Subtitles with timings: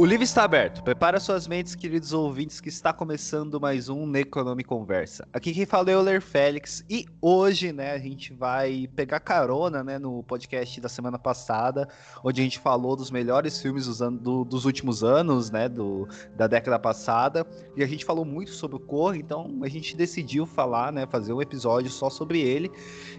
[0.00, 0.82] O livro está aberto.
[0.82, 5.28] Prepara suas mentes, queridos ouvintes, que está começando mais um Necronome Conversa.
[5.30, 9.84] Aqui quem fala é o Euler Félix e hoje, né, a gente vai pegar carona,
[9.84, 11.86] né, no podcast da semana passada,
[12.24, 16.46] onde a gente falou dos melhores filmes dos, do, dos últimos anos, né, do, da
[16.46, 20.90] década passada, e a gente falou muito sobre o Corre, então a gente decidiu falar,
[20.90, 22.70] né, fazer um episódio só sobre ele.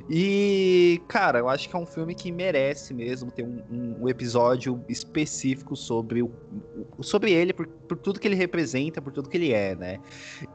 [0.10, 4.10] E, cara, eu acho que é um filme que merece mesmo ter um, um, um
[4.10, 6.32] episódio específico sobre o
[7.02, 10.00] sobre ele, por, por, tudo que ele representa, por tudo que ele é, né?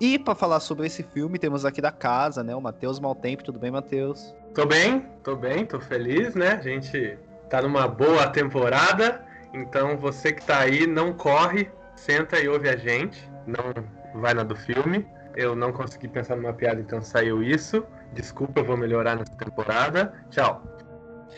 [0.01, 2.55] E para falar sobre esse filme, temos aqui da casa, né?
[2.55, 3.45] O Matheus Maltempo.
[3.45, 4.35] Tudo bem, Matheus?
[4.55, 6.53] Tô bem, tô bem, tô feliz, né?
[6.53, 7.19] A gente
[7.51, 12.77] tá numa boa temporada, então você que tá aí, não corre, senta e ouve a
[12.77, 13.73] gente, não
[14.21, 15.07] vai na do filme.
[15.37, 17.85] Eu não consegui pensar numa piada, então saiu isso.
[18.15, 20.15] Desculpa, eu vou melhorar nessa temporada.
[20.31, 20.63] Tchau.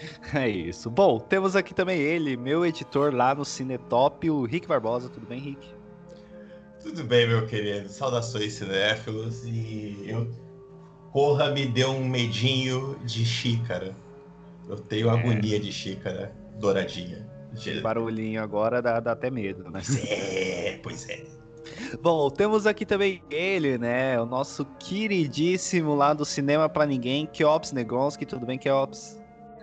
[0.34, 0.90] É isso.
[0.90, 5.08] Bom, temos aqui também ele, meu editor lá no Cinetop, o Rick Barbosa.
[5.08, 5.68] Tudo bem, Rick?
[6.82, 7.88] Tudo bem, meu querido.
[7.88, 9.44] Saudações cinéfilos.
[9.44, 10.28] E eu.
[11.12, 13.96] Porra, me deu um medinho de xícara.
[14.68, 15.10] Eu tenho é.
[15.10, 17.26] agonia de xícara douradinha.
[17.54, 19.80] Esse barulhinho agora dá, dá até medo, né?
[19.82, 21.24] Pois é, pois é.
[22.00, 24.20] Bom, temos aqui também ele, né?
[24.20, 28.26] O nosso queridíssimo lá do Cinema para Ninguém, Keops Negonski.
[28.26, 29.17] Tudo bem, Keops?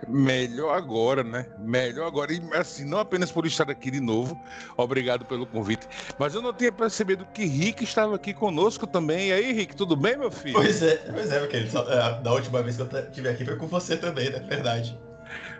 [0.08, 1.46] Melhor agora, né?
[1.58, 2.32] Melhor agora.
[2.32, 4.40] E assim, não apenas por estar aqui de novo,
[4.76, 5.86] obrigado pelo convite.
[6.18, 9.28] Mas eu não tinha percebido que Rick estava aqui conosco também.
[9.28, 10.54] E aí, Rick, tudo bem, meu filho?
[10.54, 11.78] Pois é, pois é, meu querido.
[11.78, 14.40] É, da última vez que eu estive aqui foi com você também, né?
[14.40, 14.98] Verdade.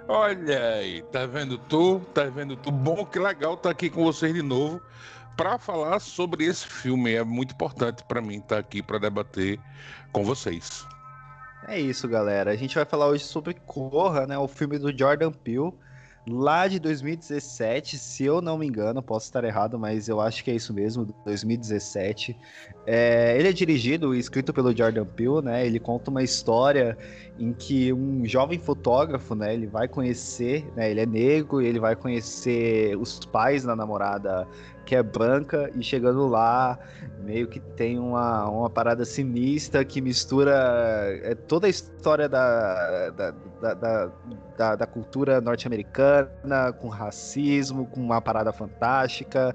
[0.08, 2.00] Olha aí, tá vendo tu?
[2.14, 2.70] Tá vendo tu?
[2.70, 4.80] Bom, que legal estar tá aqui com vocês de novo
[5.36, 7.14] para falar sobre esse filme.
[7.14, 9.58] É muito importante para mim estar tá aqui para debater
[10.12, 10.86] com vocês.
[11.68, 12.52] É isso, galera.
[12.52, 14.38] A gente vai falar hoje sobre Corra, né?
[14.38, 15.72] O filme do Jordan Peele,
[16.28, 20.50] lá de 2017, se eu não me engano, posso estar errado, mas eu acho que
[20.52, 22.36] é isso mesmo, 2017.
[22.86, 25.66] É, ele é dirigido e escrito pelo Jordan Peele, né?
[25.66, 26.96] Ele conta uma história
[27.36, 29.52] em que um jovem fotógrafo, né?
[29.52, 30.88] Ele vai conhecer, né?
[30.88, 34.46] Ele é negro e ele vai conhecer os pais da namorada
[34.86, 36.78] que é branca e chegando lá
[37.18, 40.54] meio que tem uma, uma parada sinistra que mistura
[41.22, 43.30] é, toda a história da, da,
[43.74, 44.10] da,
[44.56, 49.54] da, da cultura norte-americana com racismo, com uma parada fantástica.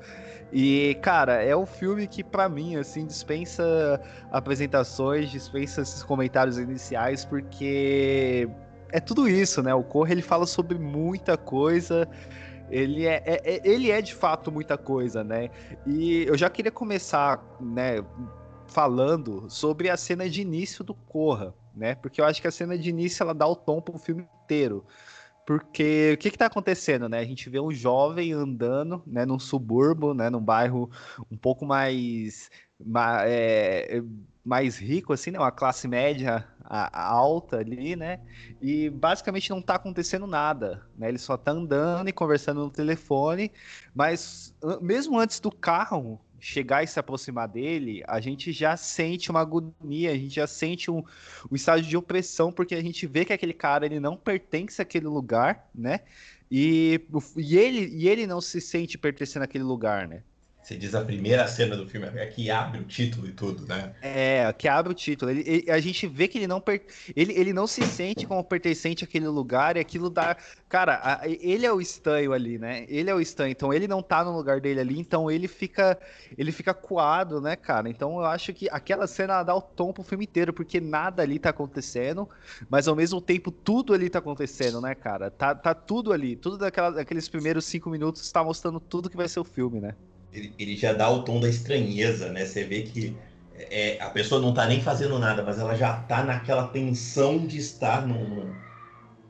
[0.52, 7.24] E, cara, é um filme que, para mim, assim, dispensa apresentações, dispensa esses comentários iniciais,
[7.24, 8.50] porque
[8.92, 9.74] é tudo isso, né?
[9.74, 12.06] O Corre ele fala sobre muita coisa
[12.72, 15.50] ele é, é, é, ele é de fato muita coisa, né?
[15.86, 18.04] E eu já queria começar, né,
[18.68, 21.96] falando sobre a cena de início do Corra, né?
[21.96, 24.86] Porque eu acho que a cena de início ela dá o tom pro filme inteiro.
[25.46, 27.20] Porque o que está acontecendo, né?
[27.20, 30.90] A gente vê um jovem andando, né, num subúrbio, né, num bairro
[31.30, 32.50] um pouco mais,
[32.80, 34.02] mais é,
[34.44, 35.40] mais rico, assim, né?
[35.40, 38.20] Uma classe média alta ali, né?
[38.62, 41.10] E basicamente não tá acontecendo nada, né?
[41.10, 43.52] Ele só tá andando e conversando no telefone,
[43.94, 49.42] mas mesmo antes do carro chegar e se aproximar dele, a gente já sente uma
[49.42, 51.04] agonia, a gente já sente um,
[51.52, 55.08] um estágio de opressão, porque a gente vê que aquele cara ele não pertence àquele
[55.08, 56.00] lugar, né?
[56.50, 57.00] E,
[57.38, 60.24] e, ele, e ele não se sente pertencendo àquele lugar, né?
[60.62, 63.94] Você diz a primeira cena do filme, é que abre o título e tudo, né?
[64.00, 65.32] É, que abre o título.
[65.32, 66.86] Ele, ele, a gente vê que ele não, per,
[67.16, 70.38] ele, ele não se sente como pertencente àquele lugar e aquilo dá.
[70.70, 72.86] Cara, a, ele é o estranho ali, né?
[72.88, 75.98] Ele é o estranho, então ele não tá no lugar dele ali, então ele fica
[76.38, 77.90] ele fica coado, né, cara?
[77.90, 81.40] Então eu acho que aquela cena dá o tom pro filme inteiro, porque nada ali
[81.40, 82.30] tá acontecendo,
[82.70, 85.32] mas ao mesmo tempo tudo ali tá acontecendo, né, cara?
[85.32, 89.28] Tá, tá tudo ali, tudo daquela, daqueles primeiros cinco minutos está mostrando tudo que vai
[89.28, 89.96] ser o filme, né?
[90.34, 92.46] Ele, já dá o tom da estranheza, né?
[92.46, 93.16] Você vê que
[93.56, 97.58] é, a pessoa não tá nem fazendo nada, mas ela já tá naquela tensão de
[97.58, 98.54] estar num,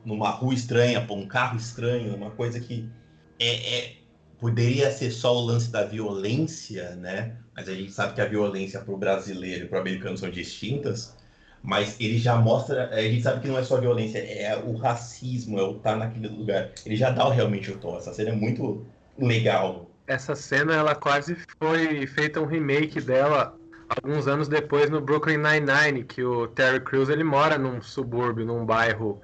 [0.04, 2.88] numa rua estranha, um carro estranho, uma coisa que
[3.38, 3.96] é, é,
[4.38, 7.36] poderia ser só o lance da violência, né?
[7.54, 10.30] Mas a gente sabe que a violência para o brasileiro e para o americano são
[10.30, 11.16] distintas.
[11.62, 15.58] Mas ele já mostra, a gente sabe que não é só violência, é o racismo,
[15.60, 16.72] é o estar tá naquele lugar.
[16.84, 17.96] Ele já dá realmente o tom.
[17.96, 18.84] Essa cena é muito
[19.16, 23.56] legal essa cena ela quase foi feita um remake dela
[23.88, 28.64] alguns anos depois no Brooklyn Nine-Nine, que o Terry Crews ele mora num subúrbio, num
[28.64, 29.20] bairro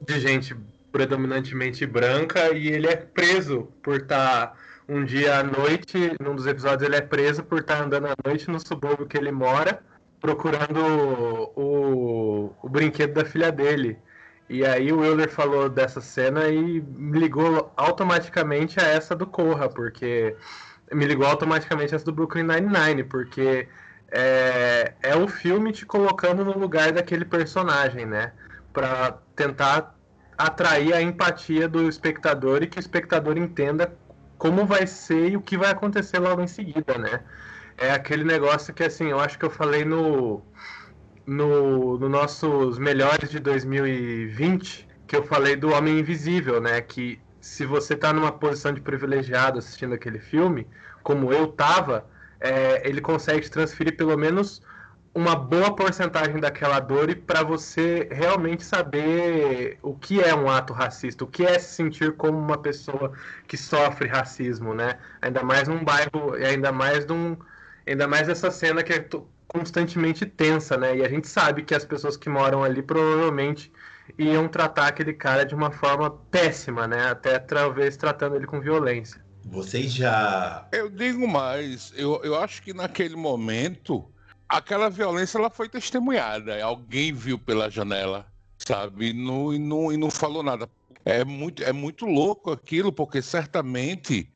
[0.00, 0.56] de gente
[0.90, 4.56] predominantemente branca e ele é preso por estar tá
[4.88, 8.14] um dia à noite, num dos episódios ele é preso por estar tá andando à
[8.24, 9.80] noite no subúrbio que ele mora,
[10.20, 10.80] procurando
[11.56, 13.96] o, o brinquedo da filha dele.
[14.50, 19.68] E aí o Euler falou dessa cena e me ligou automaticamente a essa do Corra,
[19.68, 20.34] porque
[20.92, 23.68] me ligou automaticamente essa do Brooklyn Nine-Nine, porque
[24.10, 28.32] é, é o filme te colocando no lugar daquele personagem, né?
[28.72, 29.94] Para tentar
[30.36, 33.96] atrair a empatia do espectador e que o espectador entenda
[34.36, 37.20] como vai ser e o que vai acontecer logo em seguida, né?
[37.78, 40.42] É aquele negócio que, assim, eu acho que eu falei no,
[41.30, 46.80] no, no nossos melhores de 2020, que eu falei do Homem Invisível, né?
[46.80, 50.66] Que se você tá numa posição de privilegiado assistindo aquele filme,
[51.04, 52.04] como eu tava,
[52.40, 54.60] é, ele consegue transferir pelo menos
[55.14, 60.72] uma boa porcentagem daquela dor e para você realmente saber o que é um ato
[60.72, 63.12] racista, o que é se sentir como uma pessoa
[63.46, 64.98] que sofre racismo, né?
[65.22, 67.36] Ainda mais num bairro, ainda mais num,
[67.86, 68.98] ainda mais essa cena que é
[69.52, 70.98] constantemente tensa, né?
[70.98, 73.72] E a gente sabe que as pessoas que moram ali provavelmente
[74.16, 77.10] iam tratar aquele cara de uma forma péssima, né?
[77.10, 79.20] Até talvez tratando ele com violência.
[79.44, 80.66] Vocês já.
[80.70, 84.06] Eu digo mais, eu, eu acho que naquele momento
[84.48, 86.62] aquela violência ela foi testemunhada.
[86.62, 88.26] Alguém viu pela janela,
[88.58, 89.10] sabe?
[89.10, 90.68] E não, e não, e não falou nada.
[91.04, 94.30] É muito, é muito louco aquilo, porque certamente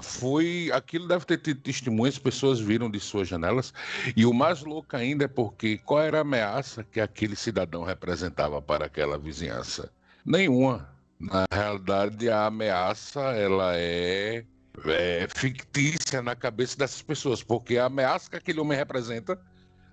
[0.00, 3.74] foi aquilo deve ter tido testemunhas, pessoas viram de suas janelas.
[4.16, 8.62] E o mais louco ainda é porque qual era a ameaça que aquele cidadão representava
[8.62, 9.92] para aquela vizinhança?
[10.24, 10.88] Nenhuma.
[11.20, 14.44] Na realidade, a ameaça ela é,
[14.86, 19.38] é fictícia na cabeça dessas pessoas, porque a ameaça que aquele homem representa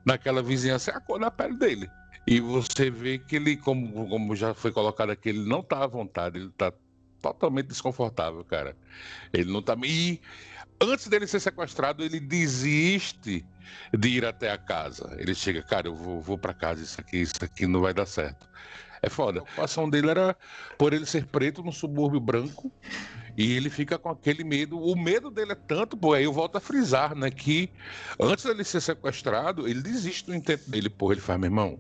[0.06, 1.90] naquela vizinhança é a cor da pele dele.
[2.26, 5.88] E você vê que ele, como, como já foi colocado aqui, ele não está à
[5.88, 6.72] vontade, ele está
[7.22, 8.76] totalmente desconfortável, cara.
[9.34, 9.76] Ele não está.
[9.84, 10.22] E
[10.82, 13.46] antes dele ser sequestrado, ele desiste
[13.98, 15.16] de ir até a casa.
[15.18, 18.06] Ele chega, cara, eu vou, vou para casa, isso aqui, isso aqui não vai dar
[18.06, 18.48] certo.
[19.02, 19.40] É foda.
[19.40, 20.36] A ocupação dele era
[20.78, 22.72] por ele ser preto no subúrbio branco
[23.38, 24.78] e ele fica com aquele medo.
[24.78, 27.32] O medo dele é tanto, pô, aí eu volto a frisar, né?
[27.32, 27.72] Que
[28.20, 30.90] antes dele ser sequestrado, ele desiste do intento dele.
[30.90, 31.80] Pô, ele faz, meu irmão,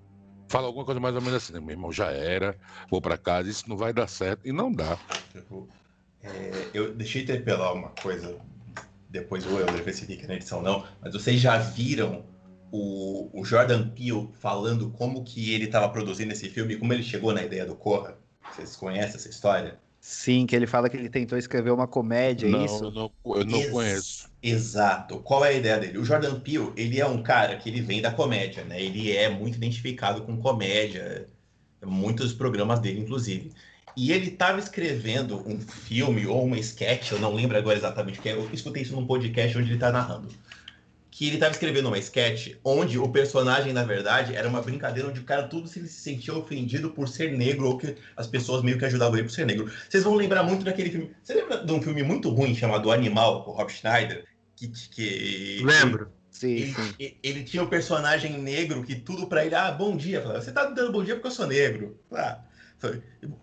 [0.49, 2.57] fala alguma coisa mais ou menos assim, meu irmão, já era,
[2.89, 4.45] vou para casa, isso não vai dar certo.
[4.45, 4.97] E não dá.
[5.31, 5.69] Tipo,
[6.23, 8.35] é, eu deixei de interpelar uma coisa,
[9.09, 12.25] depois o Euler ver se fica na edição não, mas vocês já viram
[12.71, 17.31] o, o Jordan Peele falando como que ele estava produzindo esse filme, como ele chegou
[17.33, 18.17] na ideia do Corra?
[18.51, 19.79] Vocês conhecem essa história?
[20.11, 22.85] Sim, que ele fala que ele tentou escrever uma comédia, é não, isso?
[22.85, 24.29] Eu não, eu não Ex conheço.
[24.41, 25.19] Exato.
[25.19, 25.99] Qual é a ideia dele?
[25.99, 28.81] O Jordan Peele, ele é um cara que ele vem da comédia, né?
[28.81, 31.27] Ele é muito identificado com comédia,
[31.85, 33.51] muitos programas dele, inclusive.
[33.95, 38.21] E ele estava escrevendo um filme ou uma sketch, eu não lembro agora exatamente o
[38.23, 40.29] que é, eu escutei isso num podcast onde ele está narrando
[41.19, 45.19] que ele estava escrevendo uma sketch onde o personagem, na verdade, era uma brincadeira onde
[45.19, 48.79] o cara tudo se, se sentia ofendido por ser negro ou que as pessoas meio
[48.79, 49.69] que ajudavam ele por ser negro.
[49.89, 51.11] Vocês vão lembrar muito daquele filme.
[51.21, 54.23] Você lembra de um filme muito ruim chamado Animal, com o Rob Schneider?
[54.55, 56.09] Que, que, Lembro.
[56.31, 57.15] Sim, ele, sim.
[57.21, 60.21] ele, tinha o um personagem negro que tudo para ele, ah, bom dia.
[60.21, 61.99] Falava, você tá dando bom dia porque eu sou negro.
[62.13, 62.39] Ah,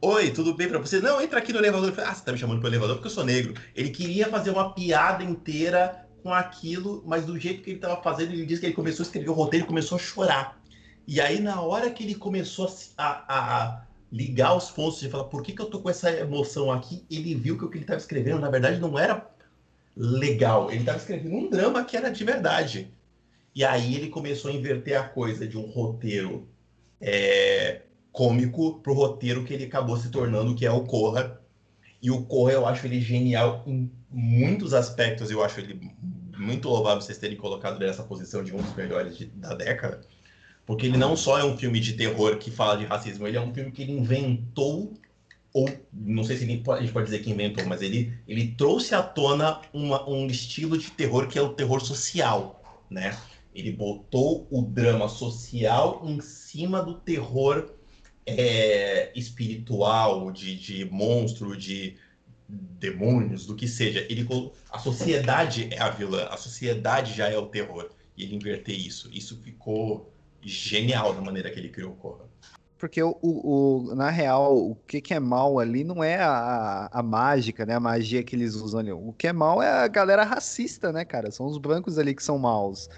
[0.01, 0.99] Oi, tudo bem para você?
[0.99, 1.93] Não, entra aqui no elevador.
[1.93, 3.53] Falei, ah, você tá me chamando pro elevador porque eu sou negro.
[3.75, 8.33] Ele queria fazer uma piada inteira com aquilo, mas do jeito que ele estava fazendo,
[8.33, 10.61] ele disse que ele começou a escrever o roteiro começou a chorar.
[11.07, 12.69] E aí, na hora que ele começou
[12.99, 16.73] a, a ligar os pontos e falar por que, que eu tô com essa emoção
[16.73, 19.25] aqui, ele viu que o que ele estava escrevendo, na verdade, não era
[19.97, 20.69] legal.
[20.69, 22.91] Ele estava escrevendo um drama que era de verdade.
[23.55, 26.49] E aí ele começou a inverter a coisa de um roteiro
[27.01, 31.41] é, cômico pro roteiro que ele acabou se tornando, que é o Corra.
[32.03, 35.31] E o Corra, eu acho ele genial em muitos aspectos.
[35.31, 35.93] Eu acho ele
[36.37, 40.01] muito louvável vocês terem colocado nessa posição de um dos melhores de, da década,
[40.65, 43.41] porque ele não só é um filme de terror que fala de racismo, ele é
[43.41, 44.95] um filme que ele inventou,
[45.53, 49.03] ou não sei se a gente pode dizer que inventou, mas ele, ele trouxe à
[49.03, 53.17] tona uma, um estilo de terror que é o terror social, né?
[53.55, 57.71] Ele botou o drama social em cima do terror
[58.27, 61.97] é, espiritual, de, de monstro, de
[62.49, 64.07] demônios, do que seja.
[64.09, 64.27] Ele
[64.71, 67.91] a sociedade é a vilã, a sociedade já é o terror.
[68.17, 72.25] E ele inverter isso, isso ficou genial da maneira que ele criou o Corra.
[72.79, 77.03] Porque o, o, na real, o que, que é mal ali não é a, a
[77.03, 77.75] mágica, né?
[77.75, 78.93] A magia que eles usam ali.
[78.93, 81.31] O que é mal é a galera racista, né, cara?
[81.31, 82.89] São os brancos ali que são maus.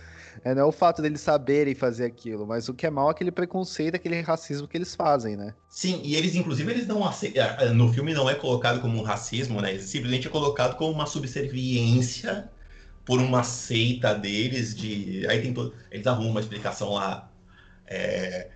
[0.45, 3.11] É, não é o fato deles saberem fazer aquilo, mas o que é mal é
[3.12, 5.54] aquele preconceito, aquele racismo que eles fazem, né?
[5.68, 7.42] Sim, e eles, inclusive, eles não aceitam.
[7.42, 9.78] É, é, no filme não é colocado como um racismo, né?
[9.78, 12.49] Simplesmente é colocado como uma subserviência
[13.04, 15.26] por uma seita deles de.
[15.28, 15.75] Aí tem todo.
[15.90, 17.30] Eles arrumam uma explicação lá.
[17.87, 18.50] É,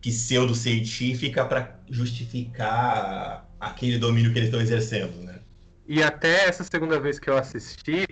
[0.00, 5.40] pseudo-científica para justificar aquele domínio que eles estão exercendo, né?
[5.88, 8.05] E até essa segunda vez que eu assisti,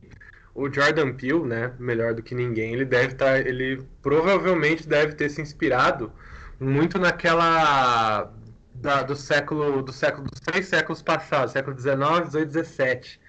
[0.54, 5.14] o Jordan Peele, né, melhor do que ninguém, ele deve estar, tá, ele provavelmente deve
[5.14, 6.12] ter se inspirado
[6.60, 8.32] muito naquela
[8.74, 13.20] da, do século do século dos três séculos passados, século 19, 18, 17,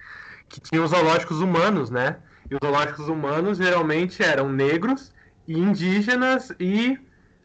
[0.50, 2.18] que tinha os zoológicos humanos, né?
[2.50, 5.12] E os zoológicos humanos geralmente eram negros
[5.48, 7.00] e indígenas e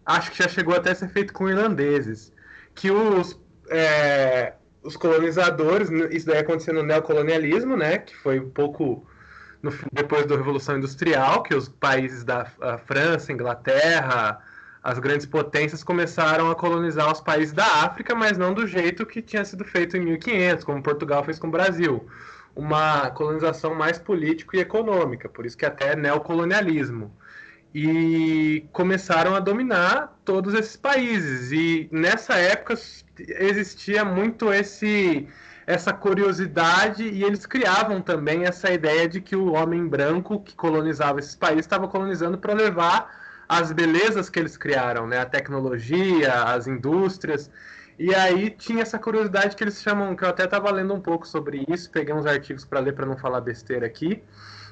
[0.04, 2.32] acho que já chegou até a ser feito com irlandeses,
[2.74, 7.98] que os é, os colonizadores, isso daí aconteceu no neocolonialismo, né?
[7.98, 9.06] Que foi um pouco
[9.62, 12.44] no, depois da Revolução Industrial, que os países da
[12.86, 14.40] França, Inglaterra,
[14.82, 19.20] as grandes potências começaram a colonizar os países da África, mas não do jeito que
[19.20, 22.06] tinha sido feito em 1500, como Portugal fez com o Brasil.
[22.56, 27.14] Uma colonização mais política e econômica, por isso que até é neocolonialismo.
[27.72, 31.52] E começaram a dominar todos esses países.
[31.52, 32.74] E nessa época
[33.18, 35.28] existia muito esse
[35.66, 41.20] essa curiosidade e eles criavam também essa ideia de que o homem branco que colonizava
[41.20, 45.18] esses países estava colonizando para levar as belezas que eles criaram, né?
[45.18, 47.50] A tecnologia, as indústrias.
[47.98, 51.26] E aí tinha essa curiosidade que eles chamam, que eu até estava lendo um pouco
[51.26, 54.22] sobre isso, peguei uns artigos para ler para não falar besteira aqui,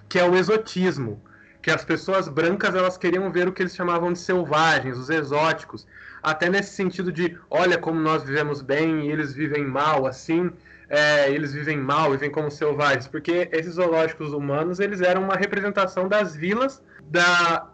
[0.09, 1.21] que é o exotismo,
[1.61, 5.87] que as pessoas brancas elas queriam ver o que eles chamavam de selvagens, os exóticos,
[6.23, 10.51] até nesse sentido de, olha como nós vivemos bem e eles vivem mal, assim,
[10.89, 16.09] é, eles vivem mal, vivem como selvagens, porque esses zoológicos humanos eles eram uma representação
[16.09, 17.69] das vilas da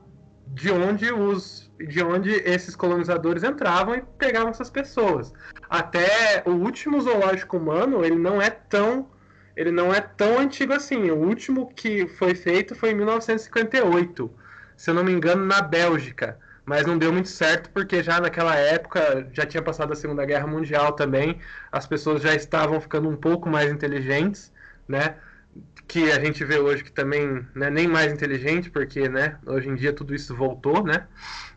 [0.47, 5.33] de onde os de onde esses colonizadores entravam e pegavam essas pessoas.
[5.69, 9.09] Até o último zoológico humano ele não é tão
[9.57, 11.11] ele não é tão antigo assim.
[11.11, 14.31] O último que foi feito foi em 1958,
[14.77, 18.57] se eu não me engano, na Bélgica mas não deu muito certo porque já naquela
[18.57, 21.39] época já tinha passado a Segunda Guerra Mundial também,
[21.71, 24.53] as pessoas já estavam ficando um pouco mais inteligentes,
[24.89, 25.17] né?
[25.87, 29.69] Que a gente vê hoje que também não é nem mais inteligente, porque, né, hoje
[29.69, 31.07] em dia tudo isso voltou, né?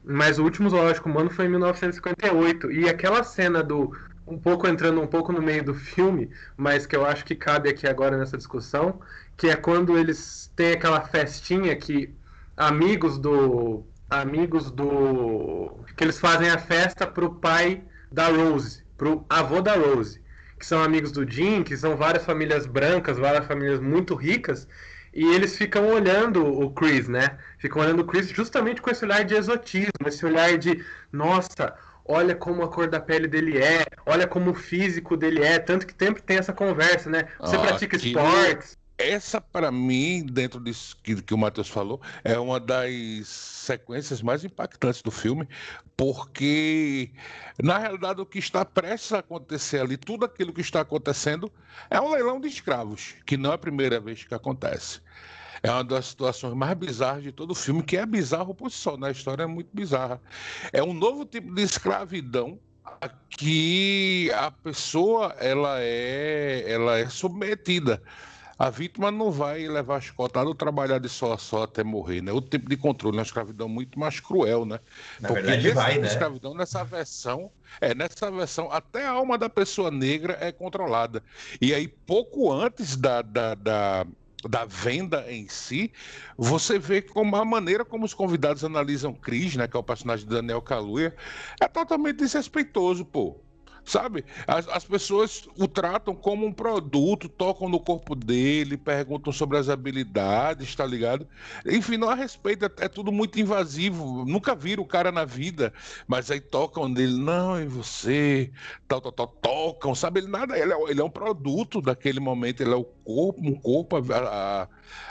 [0.04, 3.92] Mas o último zoológico humano foi em 1958 e aquela cena do
[4.28, 7.70] um pouco entrando um pouco no meio do filme, mas que eu acho que cabe
[7.70, 9.00] aqui agora nessa discussão,
[9.38, 12.14] que é quando eles têm aquela festinha que
[12.58, 15.84] amigos do amigos do.
[15.96, 20.22] que eles fazem a festa pro pai da Rose, pro avô da Rose,
[20.58, 24.68] que são amigos do Jim, que são várias famílias brancas, várias famílias muito ricas,
[25.14, 27.38] e eles ficam olhando o Chris, né?
[27.60, 31.74] Ficam olhando o Chris justamente com esse olhar de exotismo, esse olhar de, nossa,
[32.06, 35.86] olha como a cor da pele dele é, olha como o físico dele é, tanto
[35.86, 37.26] que sempre tem essa conversa, né?
[37.40, 42.60] Você pratica esportes, essa, para mim, dentro disso que, que o Matheus falou, é uma
[42.60, 45.48] das sequências mais impactantes do filme,
[45.96, 47.12] porque,
[47.62, 51.52] na realidade, o que está prestes a acontecer ali, tudo aquilo que está acontecendo,
[51.90, 55.00] é um leilão de escravos, que não é a primeira vez que acontece.
[55.62, 58.78] É uma das situações mais bizarras de todo o filme, que é bizarro por si
[58.78, 59.08] só, né?
[59.08, 60.22] A história é muito bizarra.
[60.72, 62.60] É um novo tipo de escravidão
[63.30, 68.02] que a pessoa ela é, ela é submetida
[68.58, 72.32] a vítima não vai levar chicotada ou trabalhar de só a só até morrer, né?
[72.32, 74.80] O tipo de controle é uma escravidão muito mais cruel, né?
[75.20, 76.08] Na Porque verdade vai, tipo né?
[76.08, 81.24] escravidão nessa versão, é, nessa versão, até a alma da pessoa negra é controlada.
[81.62, 84.08] E aí, pouco antes da, da, da
[84.48, 85.92] da venda em si,
[86.38, 90.28] você vê como a maneira como os convidados analisam Cris, né, que é o personagem
[90.28, 91.16] de Daniel Kaluuya,
[91.60, 93.47] é totalmente desrespeitoso, pô.
[93.88, 94.26] Sabe?
[94.46, 99.70] As, as pessoas o tratam como um produto, tocam no corpo dele, perguntam sobre as
[99.70, 101.26] habilidades, tá ligado?
[101.66, 104.26] Enfim, não há respeito, é, é tudo muito invasivo.
[104.26, 105.72] Nunca viram o cara na vida,
[106.06, 108.52] mas aí tocam nele, não, e você,
[108.90, 110.20] tal, tal, tal, tocam, sabe?
[110.20, 113.56] Ele nada, ele é, ele é um produto daquele momento, ele é o corpo, um
[113.56, 114.68] corpo a, a,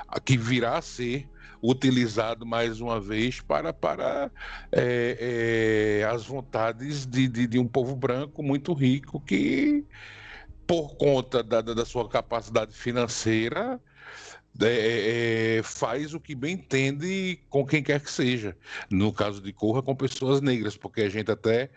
[0.06, 1.26] a que virá a ser
[1.62, 4.30] utilizado mais uma vez para, para
[4.72, 9.84] é, é, as vontades de, de, de, um povo branco muito rico que,
[10.66, 13.80] por conta da, da sua capacidade financeira,
[14.62, 18.56] é, é, faz o que bem entende com quem quer que seja.
[18.90, 21.70] No caso de Corra, com pessoas negras, porque a gente até,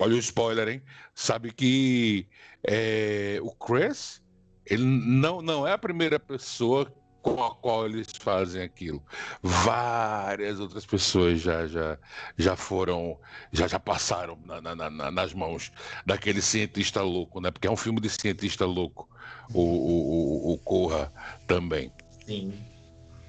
[0.00, 0.82] olha o spoiler, hein?
[1.14, 2.26] Sabe que
[2.66, 4.20] é, o Chris,
[4.66, 9.02] ele não, não é a primeira pessoa com a qual eles fazem aquilo.
[9.42, 11.98] Várias outras pessoas já, já,
[12.36, 13.18] já foram,
[13.52, 15.72] já, já passaram na, na, na, nas mãos
[16.06, 17.50] daquele cientista louco, né?
[17.50, 19.08] Porque é um filme de cientista louco,
[19.52, 21.12] o, o, o Corra
[21.46, 21.92] também.
[22.26, 22.52] Sim.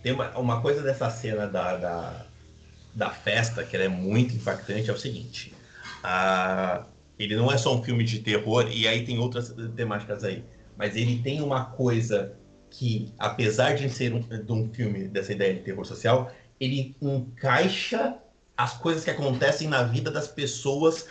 [0.01, 2.25] Tem uma, uma coisa dessa cena da, da,
[2.93, 5.53] da festa que é muito impactante, é o seguinte.
[6.03, 6.85] A,
[7.17, 10.43] ele não é só um filme de terror, e aí tem outras temáticas aí,
[10.77, 12.38] mas ele tem uma coisa
[12.69, 18.15] que, apesar de ser um, de um filme dessa ideia de terror social, ele encaixa
[18.55, 21.07] as coisas que acontecem na vida das pessoas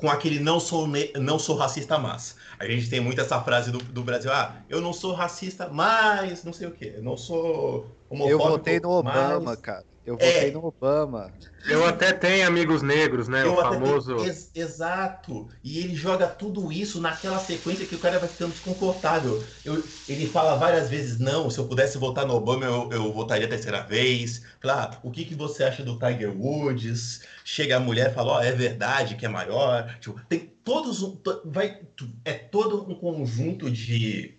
[0.00, 0.88] com aquele não sou,
[1.18, 2.36] não sou racista, mas.
[2.58, 6.42] A gente tem muito essa frase do, do Brasil, ah, eu não sou racista, mas
[6.42, 9.60] não sei o quê, eu não sou homofóbico, Eu votei no Obama, mas...
[9.60, 9.84] cara.
[10.04, 11.30] Eu votei é, no Obama.
[11.68, 13.44] Eu até tenho amigos negros, né?
[13.44, 14.16] Eu o famoso.
[14.16, 15.48] Tenho, ex exato.
[15.62, 19.44] E ele joga tudo isso naquela sequência que o cara vai ficando desconfortável.
[19.62, 23.46] Eu, ele fala várias vezes: não, se eu pudesse votar no Obama, eu, eu votaria
[23.46, 24.42] a terceira vez.
[24.60, 27.22] Fala, ah, o que, que você acha do Tiger Woods?
[27.44, 29.98] Chega a mulher e fala: ó, oh, é verdade que é maior.
[30.00, 31.20] Tipo, tem todos.
[31.44, 31.78] Vai,
[32.24, 34.34] é todo um conjunto de,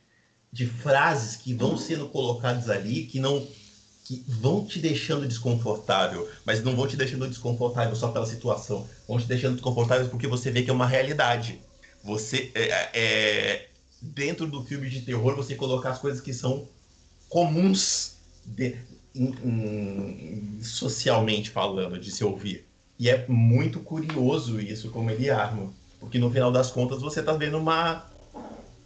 [0.51, 3.47] de frases que vão sendo colocadas ali que não
[4.11, 9.17] que vão te deixando desconfortável, mas não vão te deixando desconfortável só pela situação, vão
[9.17, 11.61] te deixando desconfortável porque você vê que é uma realidade.
[12.03, 13.67] Você é, é
[14.01, 16.67] dentro do filme de terror você colocar as coisas que são
[17.29, 18.75] comuns de,
[19.15, 22.65] in, in, socialmente falando de se ouvir.
[22.99, 27.31] E é muito curioso isso como ele arma, porque no final das contas você está
[27.31, 28.11] vendo uma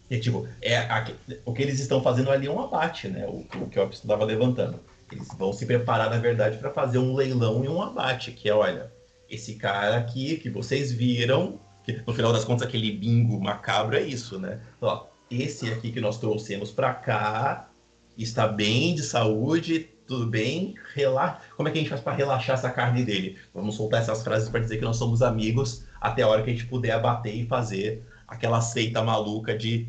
[0.07, 1.07] é, tipo, é a,
[1.45, 3.25] o que eles estão fazendo ali é um abate, né?
[3.25, 4.79] O, o que eu estava levantando
[5.15, 8.53] eles vão se preparar, na verdade, para fazer um leilão e um abate, que é,
[8.53, 8.91] olha,
[9.29, 14.01] esse cara aqui que vocês viram, que no final das contas aquele bingo macabro é
[14.01, 14.59] isso, né?
[14.81, 17.69] Ó, esse aqui que nós trouxemos para cá
[18.17, 21.39] está bem de saúde, tudo bem, relaxa.
[21.55, 23.37] Como é que a gente faz para relaxar essa carne dele?
[23.53, 26.53] Vamos soltar essas frases para dizer que nós somos amigos até a hora que a
[26.53, 29.87] gente puder abater e fazer aquela seita maluca de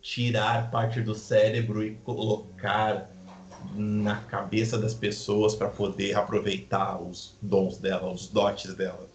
[0.00, 3.08] tirar parte do cérebro e colocar
[3.74, 9.08] na cabeça das pessoas para poder aproveitar os dons dela, os dotes dela.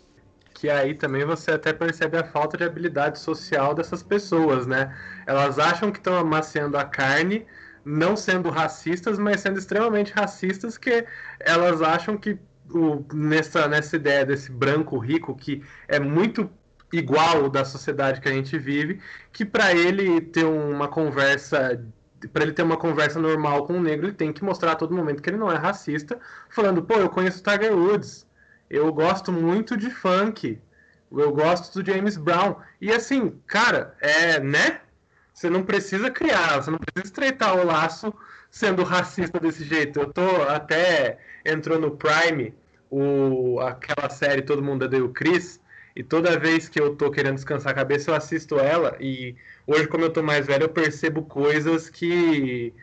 [0.54, 4.96] Que aí também você até percebe a falta de habilidade social dessas pessoas, né?
[5.28, 7.46] Elas acham que estão amaciando a carne,
[7.86, 11.06] não sendo racistas, mas sendo extremamente racistas, que
[11.40, 12.40] elas acham que
[12.72, 16.50] o, nessa, nessa ideia desse branco rico, que é muito
[16.92, 19.00] igual da sociedade que a gente vive,
[19.32, 21.84] que para ele ter uma conversa
[22.34, 24.96] para ele ter uma conversa normal com um negro, ele tem que mostrar a todo
[24.96, 28.26] momento que ele não é racista, falando, pô, eu conheço Tiger Woods,
[28.70, 30.60] eu gosto muito de funk,
[31.12, 32.56] eu gosto do James Brown.
[32.82, 34.82] E assim, cara, é, né?
[35.34, 38.14] Você não precisa criar, você não precisa estreitar o laço
[38.50, 40.00] sendo racista desse jeito.
[40.00, 42.54] Eu tô até entrou no Prime
[42.90, 45.60] o, aquela série Todo Mundo Odeia o Chris,
[45.98, 49.36] e toda vez que eu tô querendo descansar a cabeça, eu assisto ela e
[49.68, 52.74] Hoje, como eu tô mais velho, eu percebo coisas que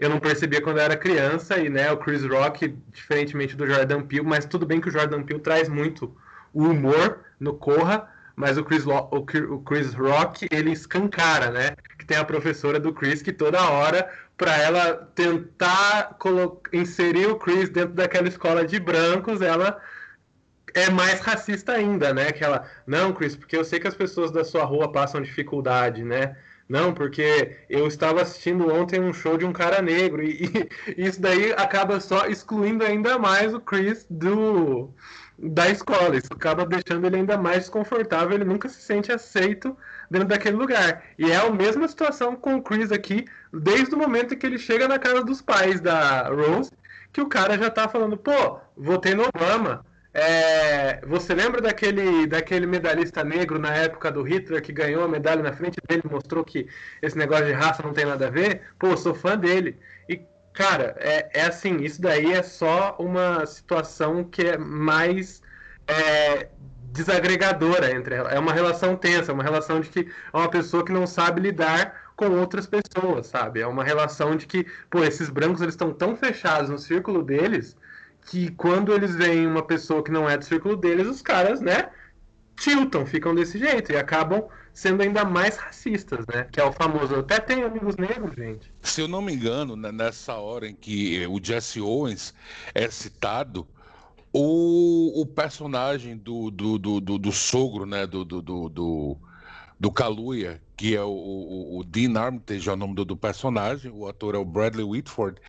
[0.00, 1.56] eu não percebia quando eu era criança.
[1.56, 5.22] E né, o Chris Rock, diferentemente do Jordan Peele, mas tudo bem que o Jordan
[5.22, 6.12] Peele traz muito
[6.52, 11.76] o humor no Corra, mas o Chris, Lo o Chris Rock, ele escancara, né?
[11.96, 16.18] Que tem a professora do Chris que toda hora, para ela tentar
[16.72, 19.80] inserir o Chris dentro daquela escola de brancos, ela
[20.74, 22.32] é mais racista ainda, né?
[22.32, 26.04] Que ela, não, Chris, porque eu sei que as pessoas da sua rua passam dificuldade,
[26.04, 26.36] né?
[26.68, 30.48] Não, porque eu estava assistindo ontem um show de um cara negro e,
[30.96, 34.88] e isso daí acaba só excluindo ainda mais o Chris do
[35.38, 36.16] da escola.
[36.16, 38.32] Isso acaba deixando ele ainda mais desconfortável.
[38.32, 39.76] Ele nunca se sente aceito
[40.10, 41.04] dentro daquele lugar.
[41.18, 44.88] E é a mesma situação com o Chris aqui, desde o momento que ele chega
[44.88, 46.70] na casa dos pais da Rose,
[47.12, 52.66] que o cara já tá falando, pô, votei no Obama é, você lembra daquele, daquele
[52.66, 56.68] medalhista negro na época do Hitler que ganhou a medalha na frente dele, mostrou que
[57.00, 58.60] esse negócio de raça não tem nada a ver?
[58.78, 59.78] Pô, sou fã dele.
[60.08, 60.20] E,
[60.52, 65.40] cara, é, é assim, isso daí é só uma situação que é mais
[65.86, 66.48] é,
[66.92, 68.16] desagregadora entre.
[68.16, 71.40] É uma relação tensa, é uma relação de que é uma pessoa que não sabe
[71.40, 73.60] lidar com outras pessoas, sabe?
[73.60, 77.76] É uma relação de que, pô, esses brancos eles estão tão fechados no círculo deles
[78.26, 81.90] que quando eles veem uma pessoa que não é do círculo deles, os caras, né,
[82.56, 86.46] tiltam, ficam desse jeito e acabam sendo ainda mais racistas, né?
[86.50, 87.16] Que é o famoso.
[87.16, 88.72] Até tenho amigos negros, gente.
[88.80, 92.34] Se eu não me engano, né, nessa hora em que o Jesse Owens
[92.74, 93.66] é citado,
[94.32, 98.06] o, o personagem do, do, do, do, do sogro, né?
[98.06, 99.16] Do, do, do, do,
[99.78, 103.88] do Kaluuya, que é o, o, o Dean Armitage, é o nome do, do, personagem,
[103.94, 105.40] o ator é o Bradley Whitford.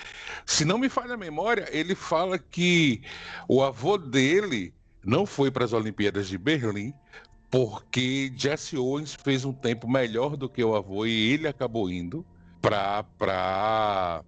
[0.46, 3.02] Se não me falha a memória, ele fala que
[3.50, 4.72] o avô dele
[5.04, 6.94] não foi para as Olimpíadas de Berlim
[7.50, 12.24] porque Jesse Owens fez um tempo melhor do que o avô e ele acabou indo
[12.62, 14.24] para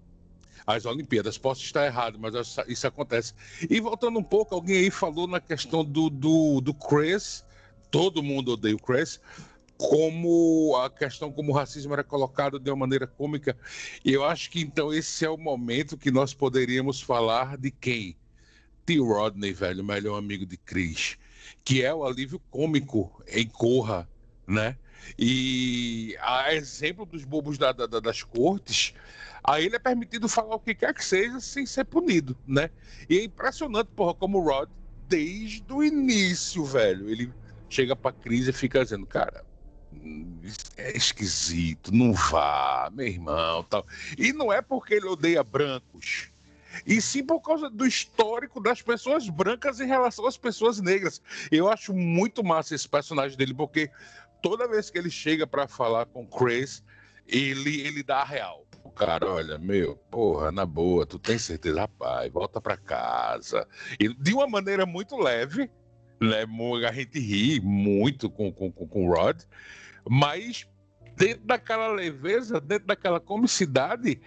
[0.65, 1.37] as Olimpíadas.
[1.37, 3.31] Posso estar errado, mas isso acontece.
[3.69, 7.45] E voltando um pouco, alguém aí falou na questão do, do, do Chris,
[7.91, 9.21] todo mundo odeia o Chris,
[9.77, 13.57] como a questão como o racismo era colocado de uma maneira cômica.
[14.03, 18.17] E eu acho que então esse é o momento que nós poderíamos falar de quem?
[18.85, 18.99] T.
[18.99, 21.17] Rodney, velho, melhor amigo de Chris,
[21.63, 24.07] que é o alívio cômico em Corra,
[24.47, 24.77] né?
[25.17, 28.93] E a exemplo dos bobos da, da, das cortes,
[29.43, 32.69] a ele é permitido falar o que quer que seja sem ser punido, né?
[33.09, 34.69] E é impressionante, porra, como o Rod,
[35.07, 37.33] desde o início, velho, ele
[37.69, 39.45] chega pra crise e fica dizendo, cara,
[40.77, 43.85] é esquisito, não vá, meu irmão, tal.
[44.17, 46.29] E não é porque ele odeia brancos,
[46.85, 51.21] e sim por causa do histórico das pessoas brancas em relação às pessoas negras.
[51.51, 53.89] Eu acho muito massa esse personagem dele, porque
[54.41, 56.83] toda vez que ele chega para falar com Chris,
[57.27, 58.65] ele, ele dá a real.
[58.83, 63.67] O cara, olha, meu, porra, na boa, tu tem certeza, rapaz, volta para casa.
[63.99, 65.69] E de uma maneira muito leve,
[66.21, 66.45] né?
[66.87, 69.41] A gente ri muito com, com, com o Rod,
[70.09, 70.67] mas
[71.15, 74.21] dentro daquela leveza, dentro daquela comicidade,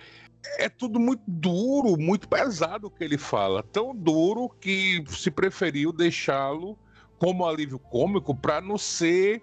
[0.58, 3.62] é tudo muito duro, muito pesado o que ele fala.
[3.62, 6.78] Tão duro que se preferiu deixá-lo
[7.18, 9.42] como alívio cômico para não ser.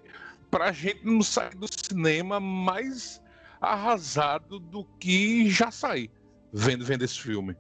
[0.49, 3.21] para a gente não sair do cinema mais
[3.59, 6.09] arrasado do que já sair
[6.53, 7.55] vendo, vendo esse filme.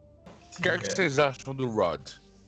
[0.57, 2.01] O que, é que vocês acham do Rod?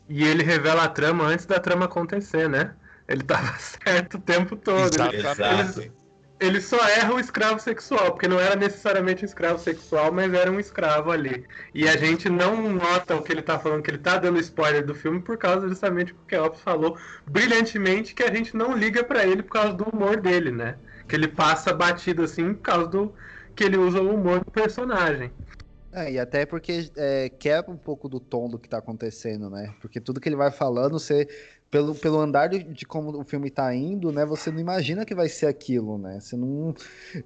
[0.07, 2.73] E ele revela a trama antes da trama acontecer, né?
[3.07, 4.93] Ele tava certo o tempo todo.
[5.13, 5.41] Exato.
[5.79, 5.91] Ele,
[6.39, 10.51] ele só erra o escravo sexual, porque não era necessariamente um escravo sexual, mas era
[10.51, 11.45] um escravo ali.
[11.73, 14.85] E a gente não nota o que ele tá falando, que ele tá dando spoiler
[14.85, 18.75] do filme por causa justamente do que o Ops falou brilhantemente, que a gente não
[18.75, 20.77] liga para ele por causa do humor dele, né?
[21.07, 23.13] Que ele passa batido assim por causa do
[23.55, 25.31] que ele usa o humor do personagem.
[25.91, 29.73] É, e até porque é, quebra um pouco do tom do que tá acontecendo, né?
[29.81, 31.27] Porque tudo que ele vai falando, você
[31.69, 34.25] pelo, pelo andar de, de, como o filme tá indo, né?
[34.25, 36.19] Você não imagina que vai ser aquilo, né?
[36.19, 36.73] Você não.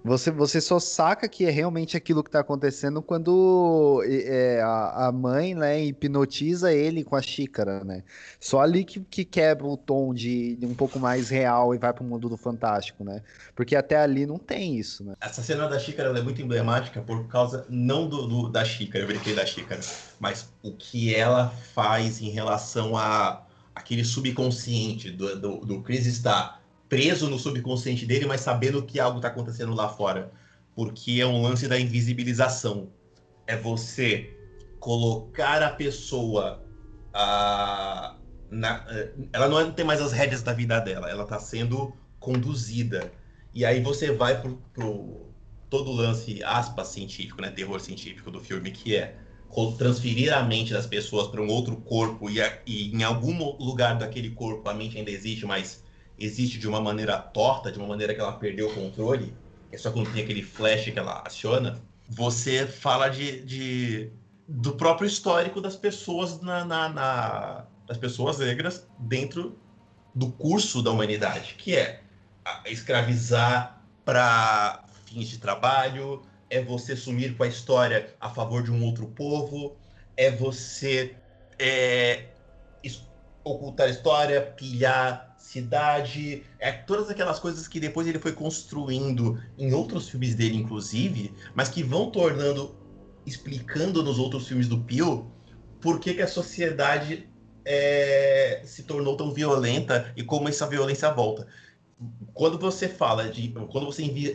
[0.04, 5.12] Você, você só saca que é realmente aquilo que tá acontecendo quando é, a, a
[5.12, 8.04] mãe, né, hipnotiza ele com a xícara, né?
[8.40, 11.94] Só ali que, que quebra o tom de, de um pouco mais real e vai
[11.94, 13.22] pro mundo do fantástico, né?
[13.56, 15.14] Porque até ali não tem isso, né?
[15.22, 19.08] Essa cena da xícara é muito emblemática por causa, não do, do da xícara, eu
[19.08, 19.82] brinquei da xícara,
[20.20, 23.46] mas o que ela faz em relação a
[23.82, 29.18] aquele subconsciente do, do, do Chris está preso no subconsciente dele, mas sabendo que algo
[29.18, 30.32] está acontecendo lá fora.
[30.76, 32.90] Porque é um lance da invisibilização.
[33.46, 34.38] É você
[34.80, 36.64] colocar a pessoa.
[37.14, 38.16] A,
[38.50, 38.86] na,
[39.34, 43.12] ela não tem mais as rédeas da vida dela, ela está sendo conduzida.
[43.54, 45.32] E aí você vai pro
[45.70, 49.16] todo o lance, aspas, científico, né, terror científico do filme, que é
[49.78, 53.98] transferir a mente das pessoas para um outro corpo e, a, e, em algum lugar
[53.98, 55.84] daquele corpo a mente ainda existe, mas
[56.18, 59.34] existe de uma maneira torta, de uma maneira que ela perdeu o controle,
[59.72, 64.12] é só quando tem aquele flash que ela aciona, você fala de, de
[64.48, 69.58] do próprio histórico das pessoas na, na, na, das pessoas negras dentro
[70.14, 72.02] do curso da humanidade, que é
[72.66, 78.84] escravizar para fins de trabalho, é você sumir com a história a favor de um
[78.84, 79.78] outro povo,
[80.18, 81.16] é você
[81.58, 82.26] é,
[83.44, 89.74] ocultar a história, pilhar cidade, é todas aquelas coisas que depois ele foi construindo em
[89.74, 92.76] outros filmes dele, inclusive, mas que vão tornando,
[93.26, 95.32] explicando nos outros filmes do Pio,
[95.80, 97.28] por que, que a sociedade
[97.64, 101.48] é, se tornou tão violenta e como essa violência volta.
[102.34, 103.50] Quando você fala de.
[103.70, 104.34] Quando você envia,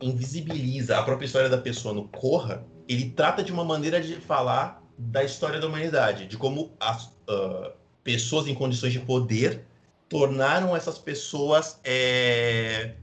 [0.00, 4.82] invisibiliza a própria história da pessoa no Corra, ele trata de uma maneira de falar
[4.96, 9.64] da história da humanidade, de como as uh, pessoas em condições de poder
[10.08, 12.94] tornaram essas pessoas é,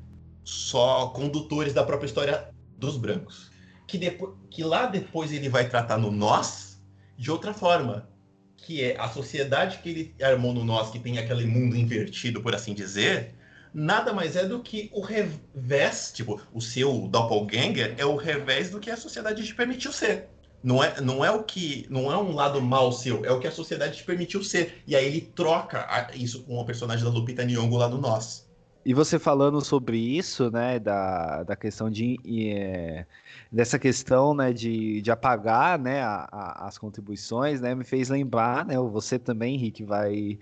[0.44, 3.52] só condutores da própria história dos brancos.
[3.88, 6.82] Que, depois, que lá depois ele vai tratar no nós
[7.16, 8.10] de outra forma,
[8.58, 12.56] que é a sociedade que ele armou no nós, que tem aquele mundo invertido, por
[12.56, 13.35] assim dizer,
[13.76, 18.80] nada mais é do que o revés, tipo, o seu doppelganger é o revés do
[18.80, 20.30] que a sociedade te permitiu ser.
[20.64, 23.48] Não é, não é o que, não é um lado mal seu, é o que
[23.48, 24.82] a sociedade te permitiu ser.
[24.88, 28.50] E aí ele troca isso com o personagem da Lupita Nyong'o lá no Nós.
[28.86, 32.18] E você falando sobre isso, né, da, da questão de
[32.50, 33.06] é,
[33.52, 38.66] dessa questão, né, de, de apagar, né, a, a, as contribuições, né, me fez lembrar,
[38.66, 40.40] né, você também, Henrique, vai,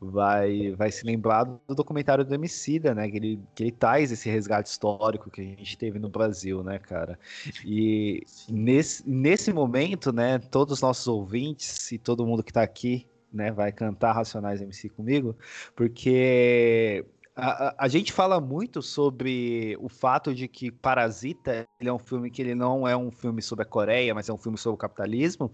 [0.00, 4.28] vai, vai se lembrar do documentário do Emicida, né, que ele, que ele traz esse
[4.28, 7.18] resgate histórico que a gente teve no Brasil, né, cara.
[7.64, 13.06] E nesse, nesse momento, né, todos os nossos ouvintes e todo mundo que está aqui,
[13.32, 15.36] né, vai cantar Racionais MC comigo,
[15.74, 21.98] porque A, a, gente fala muito sobre o fato de que Parasita ele é um
[21.98, 24.74] filme que ele não é um filme sobre a Coreia, mas é um filme sobre
[24.74, 25.50] o capitalismo.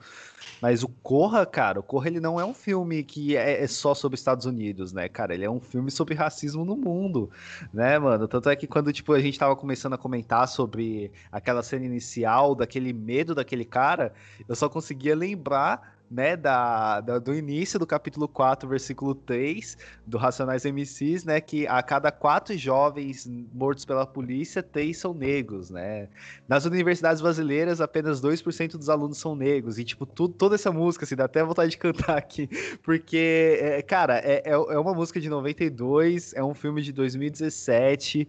[0.61, 3.95] Mas o Corra, cara, o Corra ele não é um filme que é, é só
[3.95, 5.33] sobre Estados Unidos, né, cara?
[5.33, 7.31] Ele é um filme sobre racismo no mundo,
[7.73, 8.27] né, mano?
[8.27, 12.57] Tanto é que quando tipo a gente tava começando a comentar sobre aquela cena inicial,
[12.57, 14.13] daquele medo daquele cara,
[14.49, 20.17] eu só conseguia lembrar né, da, da, do início do capítulo 4, versículo 3 do
[20.17, 26.09] Racionais MCs, né, que a cada quatro jovens mortos pela polícia, três são negros, né.
[26.49, 31.05] Nas universidades brasileiras, apenas 2% dos alunos são negros, e, tipo, tudo, toda essa música,
[31.05, 32.49] assim, dá até vontade de cantar aqui,
[32.83, 38.27] porque, é, cara, é, é, é uma música de 92, é um filme de 2017,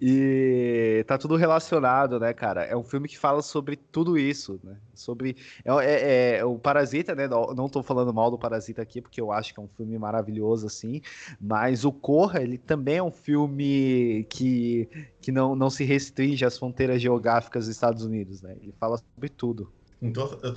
[0.00, 4.76] e tá tudo relacionado, né, cara, é um filme que fala sobre tudo isso, né,
[4.94, 7.28] sobre, é, é, é o Parasita, né, né?
[7.28, 9.98] Não, não tô falando mal do Parasita aqui, porque eu acho que é um filme
[9.98, 11.00] maravilhoso, assim.
[11.40, 14.88] Mas o Corra, ele também é um filme que,
[15.20, 18.56] que não, não se restringe às fronteiras geográficas dos Estados Unidos, né?
[18.62, 19.70] Ele fala sobre tudo.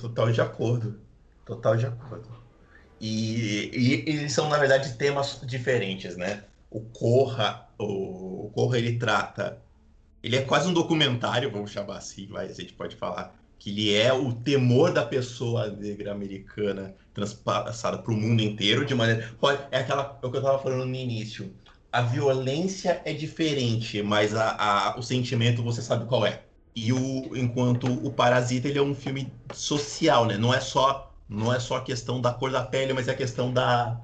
[0.00, 0.98] Total de acordo.
[1.44, 2.28] Total de acordo.
[3.00, 3.70] E,
[4.06, 6.44] e, e são, na verdade, temas diferentes, né?
[6.70, 9.62] O Corra, o, o Corra, ele trata...
[10.22, 13.94] Ele é quase um documentário, vamos chamar assim, vai, a gente pode falar que ele
[13.94, 19.34] é o temor da pessoa negra americana transpassada para o mundo inteiro de maneira
[19.70, 21.50] é aquela é o que eu estava falando no início.
[21.90, 24.54] A violência é diferente mas a,
[24.90, 26.42] a, o sentimento você sabe qual é.
[26.76, 30.36] E o enquanto o Parasita ele é um filme social né?
[30.36, 33.16] Não é só não é só a questão da cor da pele mas é a
[33.16, 33.98] questão da,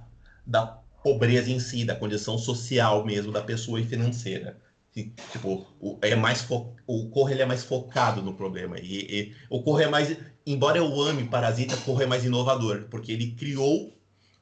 [0.47, 4.57] da pobreza em si da condição social mesmo da pessoa e financeira
[4.93, 6.75] tipo, o, é mais fo...
[6.87, 8.79] o Corre ele é mais focado no problema.
[8.79, 13.13] E, e, o Corre é mais, embora eu ame Parasita, Corre é mais inovador, porque
[13.13, 13.93] ele criou,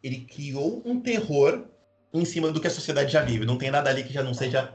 [0.02, 1.64] ele criou um terror
[2.12, 3.44] em cima do que a sociedade já vive.
[3.44, 4.74] Não tem nada ali que já não seja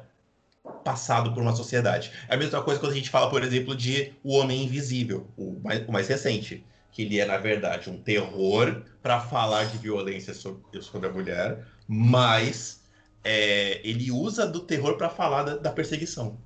[0.83, 2.11] passado por uma sociedade.
[2.27, 5.59] É a mesma coisa quando a gente fala, por exemplo, de O Homem Invisível, o
[5.63, 10.33] mais, o mais recente, que ele é na verdade um terror para falar de violência
[10.33, 12.82] sobre, sobre a mulher, mas
[13.23, 16.37] é, ele usa do terror para falar da, da, perseguição.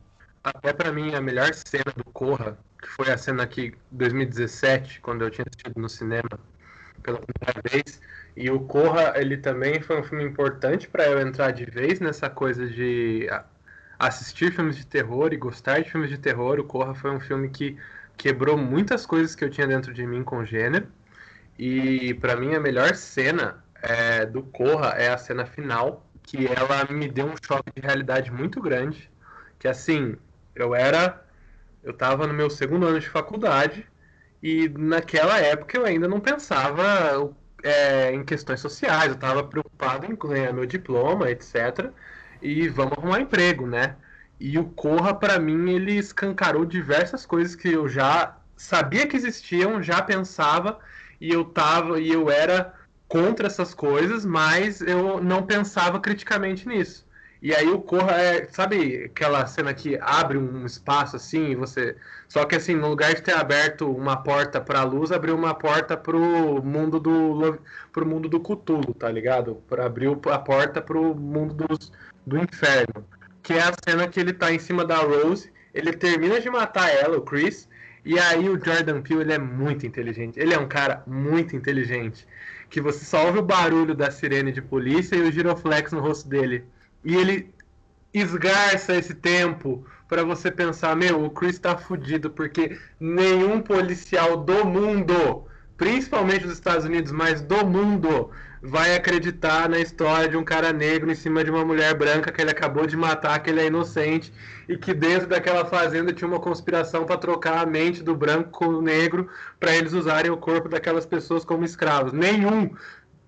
[0.44, 5.24] Até para mim, a melhor cena do Corra, que foi a cena que 2017, quando
[5.24, 6.30] eu tinha assistido no cinema
[7.02, 8.00] pela primeira vez,
[8.36, 12.30] e o Corra, ele também foi um filme importante para eu entrar de vez nessa
[12.30, 13.28] coisa de
[13.98, 16.60] assistir filmes de terror e gostar de filmes de terror.
[16.60, 17.78] O Corra foi um filme que
[18.16, 20.88] quebrou muitas coisas que eu tinha dentro de mim com gênero.
[21.58, 26.86] E para mim a melhor cena é, do Corra é a cena final, que ela
[26.92, 29.10] me deu um choque de realidade muito grande.
[29.60, 30.18] Que assim,
[30.56, 31.26] eu era.
[31.84, 33.88] Eu estava no meu segundo ano de faculdade
[34.44, 40.16] e naquela época eu ainda não pensava é, em questões sociais, eu estava preocupado em
[40.16, 41.92] ganhar meu diploma, etc.
[42.42, 43.96] E vamos arrumar emprego, né?
[44.40, 49.82] E o Corra, para mim, ele escancarou diversas coisas que eu já sabia que existiam,
[49.82, 50.80] já pensava,
[51.20, 52.74] e eu tava, e eu era
[53.08, 57.08] contra essas coisas, mas eu não pensava criticamente nisso.
[57.42, 61.96] E aí o Corra é, sabe aquela cena que abre um espaço assim, você,
[62.28, 65.54] só que assim, no lugar de ter aberto uma porta para a luz, abriu uma
[65.54, 66.20] porta pro
[66.64, 67.60] mundo do
[67.92, 69.62] pro mundo do Cthulhu, tá ligado?
[69.72, 71.92] Abriu a porta pro mundo dos,
[72.26, 73.06] do inferno,
[73.44, 76.90] que é a cena que ele tá em cima da Rose, ele termina de matar
[76.90, 77.70] ela, o Chris,
[78.04, 80.40] e aí o Jordan Peele, ele é muito inteligente.
[80.40, 82.26] Ele é um cara muito inteligente
[82.70, 86.28] que você só ouve o barulho da sirene de polícia e o giroflex no rosto
[86.28, 86.64] dele.
[87.04, 87.54] E ele
[88.14, 94.66] esgarça esse tempo para você pensar, meu, o Chris tá fudido porque nenhum policial do
[94.66, 100.74] mundo, principalmente dos Estados Unidos, mas do mundo, vai acreditar na história de um cara
[100.74, 103.68] negro em cima de uma mulher branca que ele acabou de matar, que ele é
[103.68, 104.34] inocente
[104.68, 108.68] e que dentro daquela fazenda tinha uma conspiração para trocar a mente do branco com
[108.68, 112.14] o negro para eles usarem o corpo daquelas pessoas como escravos.
[112.14, 112.72] Nenhum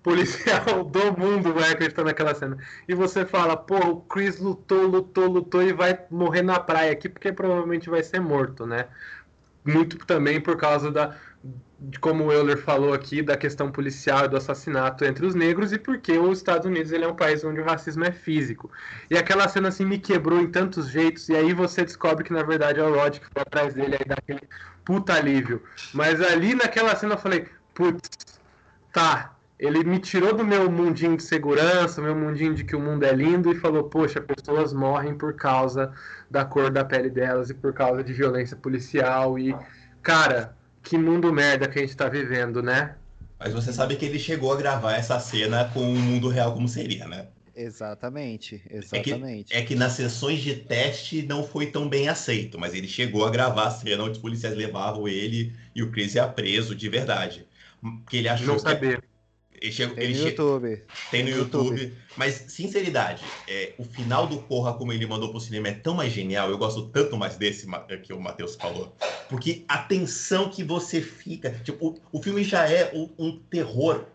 [0.02, 2.58] policial do mundo vai acreditar naquela cena.
[2.88, 7.08] E você fala, pô, o Chris lutou, lutou, lutou e vai morrer na praia aqui
[7.08, 8.86] porque provavelmente vai ser morto, né?
[9.64, 11.16] Muito também por causa da,
[12.00, 15.78] como o Euler falou aqui, da questão policial e do assassinato entre os negros e
[15.78, 18.70] porque os Estados Unidos ele é um país onde o racismo é físico.
[19.10, 22.42] E aquela cena assim me quebrou em tantos jeitos, e aí você descobre que na
[22.42, 24.42] verdade é o Rod que foi atrás dele, aí dá aquele
[24.84, 25.62] puta alívio.
[25.94, 28.38] Mas ali naquela cena eu falei, putz,
[28.92, 33.04] tá, ele me tirou do meu mundinho de segurança, meu mundinho de que o mundo
[33.04, 35.92] é lindo e falou, poxa, pessoas morrem por causa
[36.30, 39.56] da cor da pele delas e por causa de violência policial e,
[40.02, 42.96] cara, que mundo merda que a gente tá vivendo, né?
[43.38, 46.68] Mas você sabe que ele chegou a gravar essa cena com o mundo real como
[46.68, 47.26] seria, né?
[47.56, 49.52] Exatamente, exatamente.
[49.52, 52.88] É que, é que, nas sessões de teste não foi tão bem aceito, mas ele
[52.88, 56.74] chegou a gravar a cena onde os policiais levavam ele e o Chris ia preso
[56.74, 57.46] de verdade.
[57.80, 58.62] Porque ele achou não que.
[58.62, 59.02] Saber.
[59.60, 60.28] Ele chegou, tem, ele no.
[60.28, 60.82] YouTube.
[61.10, 61.80] tem no YouTube.
[61.80, 61.92] YouTube.
[62.16, 66.12] Mas, sinceridade, é, o final do Corra, como ele mandou pro cinema, é tão mais
[66.12, 66.48] genial.
[66.48, 67.66] Eu gosto tanto mais desse
[68.02, 68.96] que o Matheus falou.
[69.28, 71.50] Porque a tensão que você fica.
[71.62, 74.06] Tipo, o, o filme já é um, um terror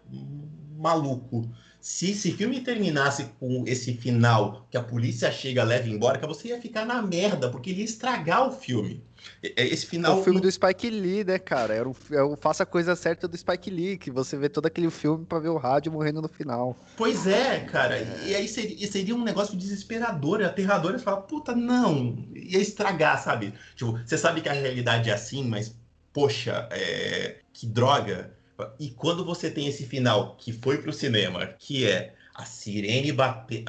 [0.77, 1.49] maluco
[1.86, 6.47] se esse filme terminasse com esse final que a polícia chega, leva embora, que você
[6.47, 9.03] ia ficar na merda, porque ele ia estragar o filme.
[9.42, 10.18] Esse final.
[10.18, 11.74] É o filme do Spike Lee, né, cara?
[11.74, 14.66] Era o, é o Faça a Coisa Certa do Spike Lee, que você vê todo
[14.66, 16.76] aquele filme pra ver o rádio morrendo no final.
[16.98, 18.00] Pois é, cara.
[18.26, 20.94] E aí seria, seria um negócio desesperador, aterrador.
[20.94, 22.26] Você fala, puta, não.
[22.34, 23.54] Ia estragar, sabe?
[23.76, 25.76] Tipo, você sabe que a realidade é assim, mas,
[26.14, 27.38] poxa, é...
[27.54, 28.34] que droga.
[28.80, 33.64] E quando você tem esse final que foi pro cinema, que é a sirene bater,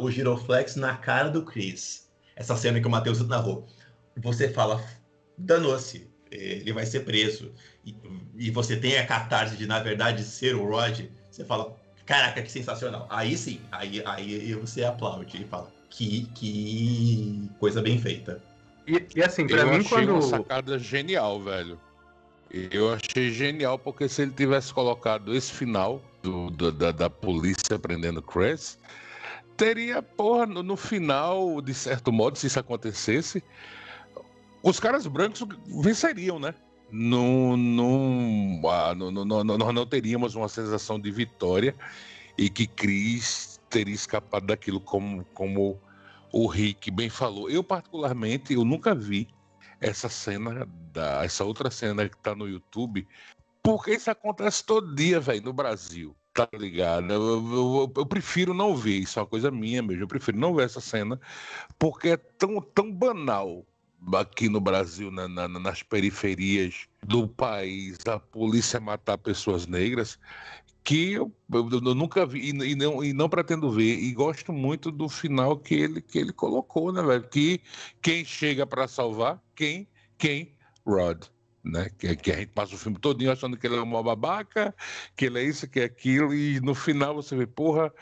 [0.00, 3.66] o giroflex na cara do Chris, essa cena que o Matheus narrou,
[4.16, 4.82] você fala,
[5.38, 7.52] danou-se, ele vai ser preso.
[7.84, 7.94] E,
[8.36, 12.50] e, você tem a catarse de, na verdade, ser o Rod, você fala, caraca, que
[12.50, 13.06] sensacional.
[13.10, 18.42] Aí sim, aí, aí você aplaude e fala, que, que coisa bem feita.
[18.86, 20.12] E, e assim, pra Eu mim, achei quando.
[20.12, 21.78] uma sacada genial, velho.
[22.50, 27.78] Eu achei genial, porque se ele tivesse colocado esse final do, do, da, da, polícia
[27.78, 28.78] prendendo Chris,
[29.54, 33.44] teria, porra, no, no, final, de certo modo, se isso acontecesse,
[34.68, 35.44] os caras brancos
[35.82, 36.54] venceriam, né?
[36.90, 41.74] Não, não, ah, não, nós não teríamos uma sensação de vitória
[42.36, 45.78] e que Chris teria escapado daquilo, como, como
[46.32, 47.50] o Rick bem falou.
[47.50, 49.28] Eu, particularmente, eu nunca vi
[49.80, 53.06] essa cena, da, essa outra cena que tá no YouTube,
[53.62, 56.16] porque isso acontece todo dia, velho, no Brasil.
[56.32, 57.12] Tá ligado?
[57.12, 60.04] Eu, eu, eu, prefiro não ver, isso é uma coisa minha mesmo.
[60.04, 61.20] Eu prefiro não ver essa cena,
[61.78, 63.66] porque é tão, tão banal
[64.14, 70.18] aqui no Brasil, na, na, nas periferias do país, a polícia matar pessoas negras,
[70.88, 73.98] que eu, eu, eu nunca vi e, e, não, e não pretendo ver.
[73.98, 77.28] E gosto muito do final que ele, que ele colocou, né, velho?
[77.28, 77.60] Que
[78.00, 79.86] quem chega para salvar, quem?
[80.16, 80.56] Quem?
[80.86, 81.24] Rod.
[81.62, 81.90] Né?
[81.98, 84.74] Que, que, a gente passa o filme todinho achando que ele é uma babaca,
[85.14, 87.92] que ele é isso, que é aquilo, e no final você vê, porra,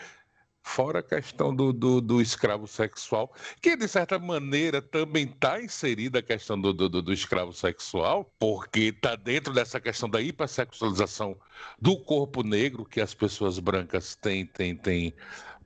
[0.68, 6.18] Fora a questão do, do, do, escravo sexual, que de certa maneira também está inserida
[6.18, 11.36] a questão do, do, do, escravo sexual, porque está dentro dessa questão da hipersexualização
[11.80, 15.14] do corpo negro que as pessoas brancas têm, têm, têm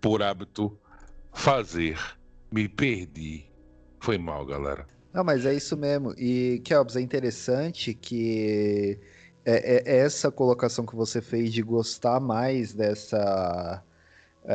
[0.02, 0.78] por hábito
[1.32, 1.98] fazer.
[2.52, 3.50] Me perdi.
[4.00, 4.86] Foi mal, galera.
[5.14, 6.12] Não, mas é isso mesmo.
[6.18, 9.00] E, Kelps, é interessante que
[9.46, 13.89] é, é, essa colocação que você fez de gostar mais dessa é,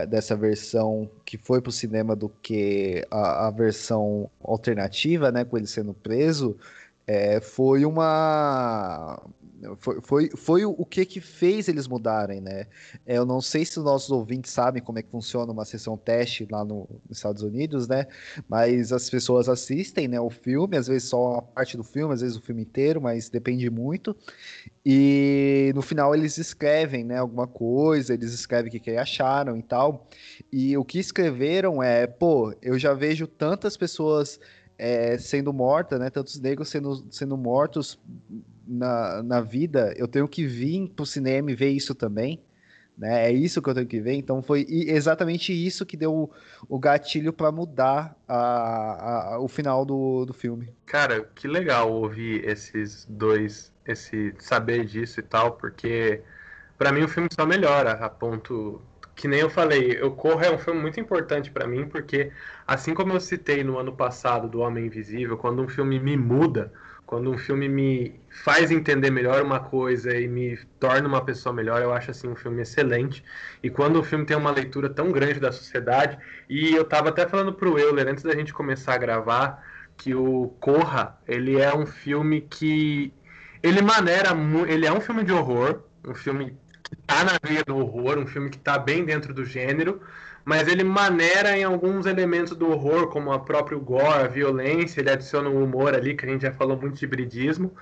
[0.10, 5.58] dessa versão que foi para o cinema do que a, a, versão alternativa, né, com
[5.58, 6.58] ele sendo preso,
[7.08, 9.22] é, foi uma
[9.78, 12.68] foi, foi, foi o que que fez eles mudarem, né?
[13.06, 15.98] É, eu não sei se os nossos ouvintes sabem como é que funciona uma sessão
[15.98, 18.06] teste lá no, nos Estados Unidos, né?
[18.48, 22.22] Mas as pessoas assistem, né, o filme, às vezes só a parte do filme, às
[22.22, 24.16] vezes o filme inteiro, mas depende muito.
[24.86, 29.64] E no final eles escrevem, né, alguma coisa, eles escrevem o que, que acharam e
[29.64, 30.08] tal.
[30.52, 34.40] E o que escreveram é, pô, eu já vejo tantas pessoas
[34.78, 38.00] é, sendo mortas, né, tantos negros sendo, sendo mortos
[38.68, 42.42] na, na vida, eu tenho que vir pro cinema e ver isso também.
[42.98, 43.30] Né?
[43.30, 44.14] É isso que eu tenho que ver.
[44.14, 46.32] Então foi exatamente isso que deu o,
[46.68, 50.70] o gatilho para mudar a, a, o final do, do filme.
[50.86, 56.22] Cara, que legal ouvir esses dois, esse saber disso e tal, porque
[56.78, 58.82] para mim o filme só melhora a ponto
[59.16, 62.32] que nem eu falei, eu corro é um filme muito importante para mim porque
[62.68, 66.72] assim como eu citei no ano passado do Homem Invisível, quando um filme me muda,
[67.06, 71.82] quando um filme me faz entender melhor uma coisa e me torna uma pessoa melhor,
[71.82, 73.24] eu acho assim um filme excelente.
[73.62, 76.18] E quando o filme tem uma leitura tão grande da sociedade,
[76.50, 79.64] e eu tava até falando pro Euler antes da gente começar a gravar
[79.98, 83.14] que o Corra, ele é um filme que
[83.62, 84.30] ele maneira,
[84.68, 86.58] ele é um filme de horror, um filme
[86.90, 90.02] que tá na veia do horror, um filme que tá bem dentro do gênero,
[90.44, 95.10] mas ele maneira em alguns elementos do horror, como a próprio gore, a violência, ele
[95.10, 97.76] adiciona um humor ali, que a gente já falou muito de hibridismo.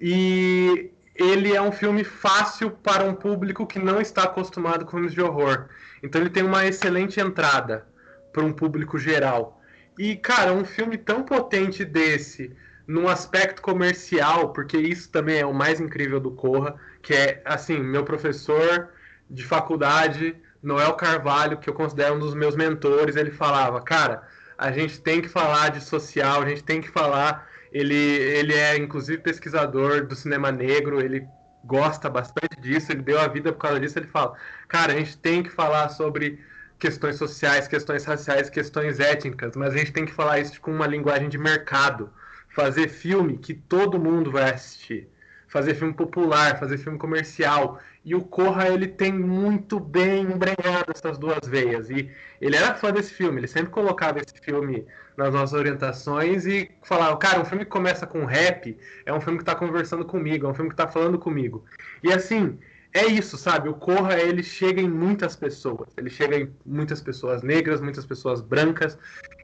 [0.00, 5.12] E ele é um filme fácil para um público que não está acostumado com filmes
[5.12, 5.66] de horror.
[6.02, 7.86] Então ele tem uma excelente entrada
[8.32, 9.60] para um público geral.
[9.98, 12.54] E, cara, um filme tão potente desse,
[12.86, 17.78] num aspecto comercial, porque isso também é o mais incrível do Corra, que é, assim,
[17.78, 18.90] meu professor
[19.28, 24.22] de faculdade Noel Carvalho, que eu considero um dos meus mentores, ele falava, cara,
[24.58, 27.48] a gente tem que falar de social, a gente tem que falar.
[27.72, 31.26] Ele, ele é, inclusive, pesquisador do cinema negro, ele
[31.64, 33.98] gosta bastante disso, ele deu a vida por causa disso.
[33.98, 34.34] Ele fala,
[34.68, 36.40] cara, a gente tem que falar sobre
[36.78, 40.86] questões sociais, questões raciais, questões étnicas, mas a gente tem que falar isso com uma
[40.86, 42.10] linguagem de mercado.
[42.56, 45.10] Fazer filme que todo mundo vai assistir.
[45.46, 47.78] Fazer filme popular, fazer filme comercial.
[48.02, 51.90] E o Corra, ele tem muito bem embrenhado essas duas veias.
[51.90, 54.86] E ele era fã desse filme, ele sempre colocava esse filme
[55.18, 59.38] nas nossas orientações e falava, cara, um filme que começa com rap é um filme
[59.38, 61.62] que está conversando comigo, é um filme que está falando comigo.
[62.02, 62.58] E assim,
[62.94, 63.68] é isso, sabe?
[63.68, 65.90] O Corra, ele chega em muitas pessoas.
[65.98, 68.98] Ele chega em muitas pessoas negras, muitas pessoas brancas.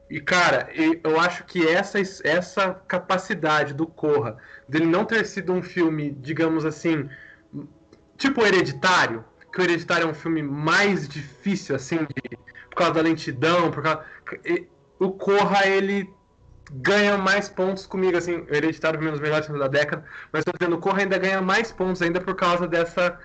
[0.09, 0.69] E, cara,
[1.03, 4.37] eu acho que essa, essa capacidade do Corra,
[4.67, 7.09] dele não ter sido um filme, digamos assim,
[8.17, 12.37] tipo hereditário, que o hereditário é um filme mais difícil, assim, de,
[12.69, 14.03] por causa da lentidão, por causa.
[14.99, 16.09] O Corra, ele
[16.71, 20.75] ganha mais pontos comigo, assim, o Hereditário foi um dos da década, mas tô dizendo,
[20.75, 23.19] o Corra ainda ganha mais pontos ainda por causa dessa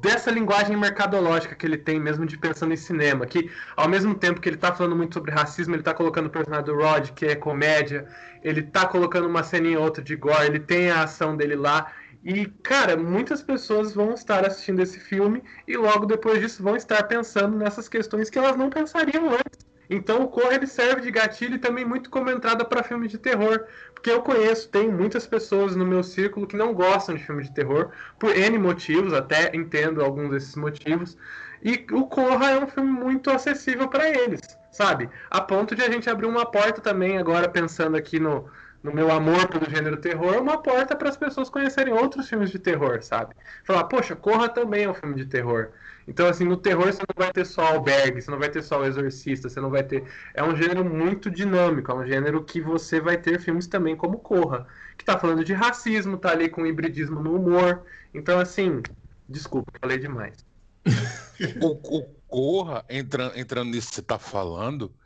[0.00, 4.40] dessa linguagem mercadológica que ele tem mesmo de pensando em cinema, que ao mesmo tempo
[4.40, 7.26] que ele está falando muito sobre racismo, ele está colocando o personagem do Rod, que
[7.26, 8.06] é comédia,
[8.42, 11.92] ele está colocando uma ceninha ou outra de gore, ele tem a ação dele lá,
[12.24, 17.02] e, cara, muitas pessoas vão estar assistindo esse filme e logo depois disso vão estar
[17.04, 19.67] pensando nessas questões que elas não pensariam antes.
[19.88, 23.18] Então o Corra ele serve de gatilho e também muito como entrada para filme de
[23.18, 23.64] terror,
[23.94, 27.52] porque eu conheço, tem muitas pessoas no meu círculo que não gostam de filme de
[27.52, 31.16] terror por N motivos, até entendo alguns desses motivos.
[31.62, 35.08] E o Corra é um filme muito acessível para eles, sabe?
[35.30, 38.48] A ponto de a gente abrir uma porta também agora pensando aqui no
[38.82, 42.50] no meu amor pelo gênero terror, é uma porta para as pessoas conhecerem outros filmes
[42.50, 43.34] de terror, sabe?
[43.64, 45.70] Falar, poxa, Corra também é um filme de terror.
[46.08, 48.80] Então, assim, no terror você não vai ter só albergue, você não vai ter só
[48.80, 50.10] o exorcista, você não vai ter.
[50.32, 54.18] É um gênero muito dinâmico, é um gênero que você vai ter filmes também como
[54.18, 57.84] Corra, que tá falando de racismo, tá ali com hibridismo no humor.
[58.14, 58.80] Então, assim,
[59.28, 60.46] desculpa, falei demais.
[61.60, 64.96] o, o Corra, entra, entrando nisso que você tá falando,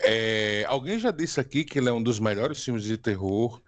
[0.00, 3.60] é, alguém já disse aqui que ele é um dos melhores filmes de terror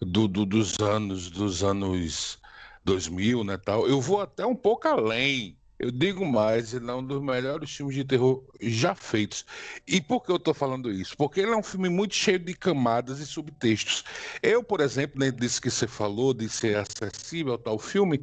[0.00, 2.38] do, do, dos anos dos anos
[2.84, 3.88] 2000, né, tal.
[3.88, 5.58] Eu vou até um pouco além.
[5.78, 9.44] Eu digo mais, ele é um dos melhores filmes de terror já feitos.
[9.86, 11.16] E por que eu estou falando isso?
[11.16, 14.04] Porque ele é um filme muito cheio de camadas e subtextos.
[14.42, 18.22] Eu, por exemplo, dentro disso que você falou, de ser acessível tal filme,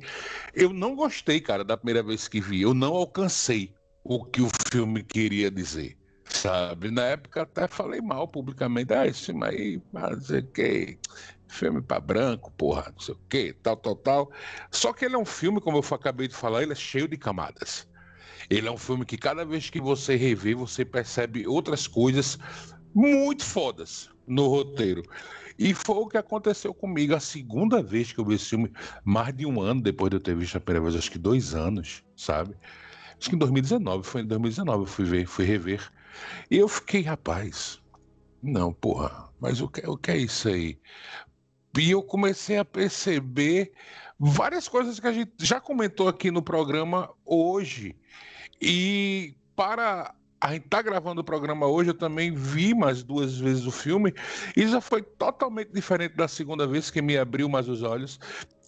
[0.54, 2.62] eu não gostei, cara, da primeira vez que vi.
[2.62, 3.74] Eu não alcancei
[4.04, 6.92] o que o filme queria dizer sabe?
[6.92, 10.98] Na época até falei mal publicamente, ah, esse filme aí, o que,
[11.54, 14.32] filme para branco, porra, não sei o que, tal, tal, tal.
[14.72, 17.18] Só que ele é um filme, como eu acabei de falar, ele é cheio de
[17.18, 17.88] camadas.
[18.50, 22.38] Ele é um filme que cada vez que você revê, você percebe outras coisas
[22.94, 25.04] muito fodas no roteiro.
[25.58, 28.72] E foi o que aconteceu comigo a segunda vez que eu vi esse filme,
[29.04, 31.54] mais de um ano depois de eu ter visto a primeira vez, acho que dois
[31.54, 32.56] anos, sabe?
[33.18, 35.88] Acho que em 2019, foi em 2019 eu fui ver, fui rever.
[36.50, 37.80] E eu fiquei, rapaz,
[38.42, 40.78] não, porra, mas o que, o que é isso aí?
[41.78, 43.72] E eu comecei a perceber
[44.20, 47.96] várias coisas que a gente já comentou aqui no programa hoje.
[48.62, 53.66] E para a gente tá gravando o programa hoje, eu também vi mais duas vezes
[53.66, 54.14] o filme
[54.58, 58.20] e já foi totalmente diferente da segunda vez que me abriu mais os olhos.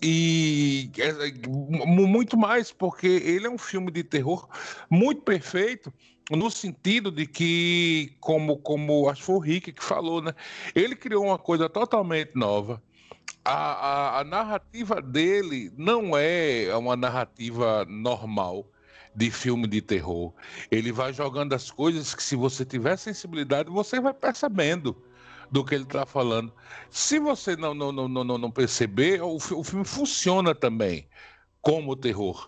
[0.01, 1.47] E é,
[1.85, 4.47] muito mais, porque ele é um filme de terror
[4.89, 5.93] muito perfeito
[6.31, 10.33] no sentido de que, como, como acho que foi o Rick que falou, né?
[10.73, 12.81] Ele criou uma coisa totalmente nova.
[13.43, 18.67] A, a, a, narrativa dele não é uma narrativa normal
[19.15, 20.33] de filme de terror.
[20.71, 24.95] Ele vai jogando as coisas que, se você tiver sensibilidade, você vai percebendo
[25.51, 26.51] do que ele está falando.
[26.89, 31.07] Se você não, não, não, não, não perceber, o, o filme funciona também
[31.65, 32.47] como terror.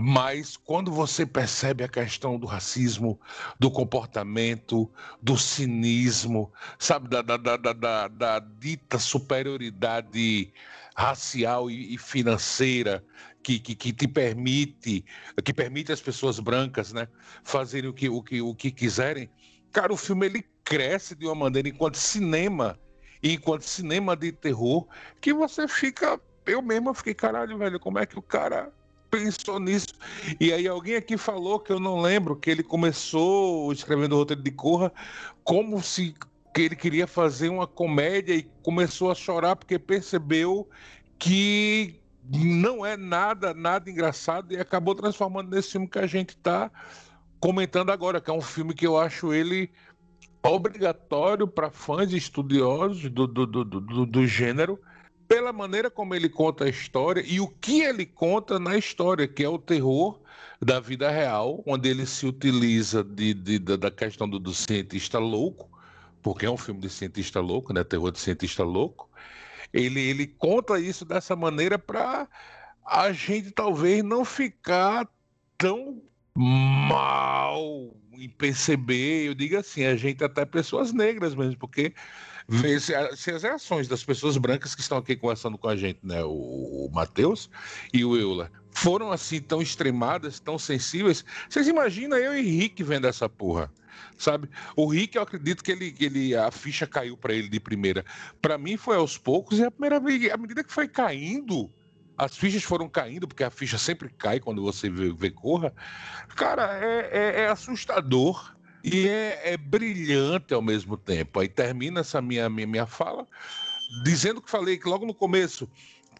[0.00, 3.20] Mas quando você percebe a questão do racismo,
[3.60, 4.90] do comportamento,
[5.20, 10.54] do cinismo, sabe, da, da, da, da, da dita superioridade
[10.96, 13.04] racial e, e financeira
[13.42, 15.04] que, que, que, te permite,
[15.44, 17.08] que permite as pessoas brancas, né,
[17.44, 19.28] fazerem o que, o que, o que quiserem,
[19.70, 22.80] cara, o filme ele cresce de uma maneira enquanto cinema,
[23.22, 24.88] enquanto cinema de terror,
[25.20, 28.72] que você fica eu mesmo fiquei, caralho, velho, como é que o cara
[29.10, 29.88] pensou nisso?
[30.40, 34.42] E aí alguém aqui falou que eu não lembro que ele começou escrevendo o roteiro
[34.42, 34.92] de Corra
[35.44, 36.14] como se
[36.54, 40.66] que ele queria fazer uma comédia e começou a chorar porque percebeu
[41.18, 46.70] que não é nada, nada engraçado e acabou transformando nesse filme que a gente tá
[47.38, 49.70] comentando agora, que é um filme que eu acho ele
[50.42, 54.80] obrigatório para fãs estudiosos do, do, do, do, do gênero,
[55.28, 59.42] pela maneira como ele conta a história e o que ele conta na história, que
[59.42, 60.20] é o terror
[60.60, 65.68] da vida real, onde ele se utiliza de, de da questão do, do, cientista louco,
[66.22, 67.84] porque é um filme de cientista louco, né?
[67.84, 69.10] Terror de cientista louco.
[69.72, 72.28] Ele, ele conta isso dessa maneira para
[72.84, 75.08] a gente talvez não ficar
[75.58, 76.00] tão
[76.34, 81.92] mal em perceber, eu digo assim, a gente até pessoas negras mesmo, porque
[82.48, 85.98] ver se, se, as reações das pessoas brancas que estão aqui conversando com a gente,
[86.02, 86.30] né, o,
[86.86, 87.50] o Matheus
[87.92, 91.24] e o Euler, foram assim tão extremadas, tão sensíveis.
[91.48, 93.72] Vocês imaginam eu e Rick vendo essa porra?
[94.18, 94.48] Sabe?
[94.76, 98.04] O Rick, eu acredito que ele, ele a ficha caiu para ele de primeira.
[98.40, 101.70] Para mim foi aos poucos e a primeira à medida que foi caindo,
[102.16, 105.72] as fichas foram caindo, porque a ficha sempre cai quando você vê, vê Corra.
[106.34, 108.55] Cara, é, é, é assustador
[108.86, 111.40] e é, é, brilhante ao mesmo tempo.
[111.40, 113.26] Aí termina essa minha, minha, minha fala
[114.04, 115.68] dizendo que falei que logo no começo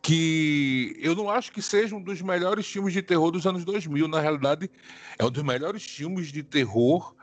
[0.03, 4.09] que eu não acho que seja um dos melhores filmes de terror dos anos 2000.
[4.09, 4.71] Na realidade,
[5.19, 7.15] é um dos melhores filmes de terror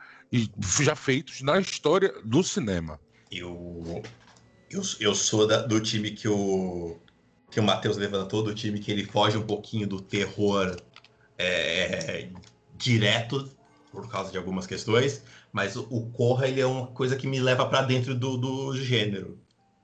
[0.82, 2.98] já feitos na história do cinema.
[3.30, 4.02] Eu,
[4.70, 6.96] eu, eu sou da, do time que o
[7.50, 10.76] que o Matheus levantou, do time que ele foge um pouquinho do terror
[11.38, 12.28] é,
[12.76, 13.48] direto
[13.94, 15.22] por causa de algumas questões,
[15.52, 19.38] mas o, Corra ele é uma coisa que me leva para dentro do, do gênero.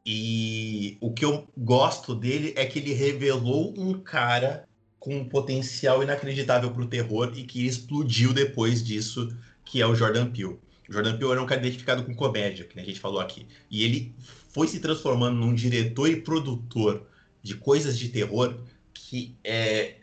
[0.05, 6.03] E o que eu gosto dele é que ele revelou um cara com um potencial
[6.03, 9.35] inacreditável para o terror e que explodiu depois disso,
[9.65, 10.59] que é o Jordan Peele.
[10.89, 13.47] O Jordan Peele era um cara identificado com comédia, que a gente falou aqui.
[13.71, 14.15] E ele
[14.53, 17.07] foi se transformando num diretor e produtor
[17.43, 18.59] de coisas de terror
[18.93, 20.00] que é,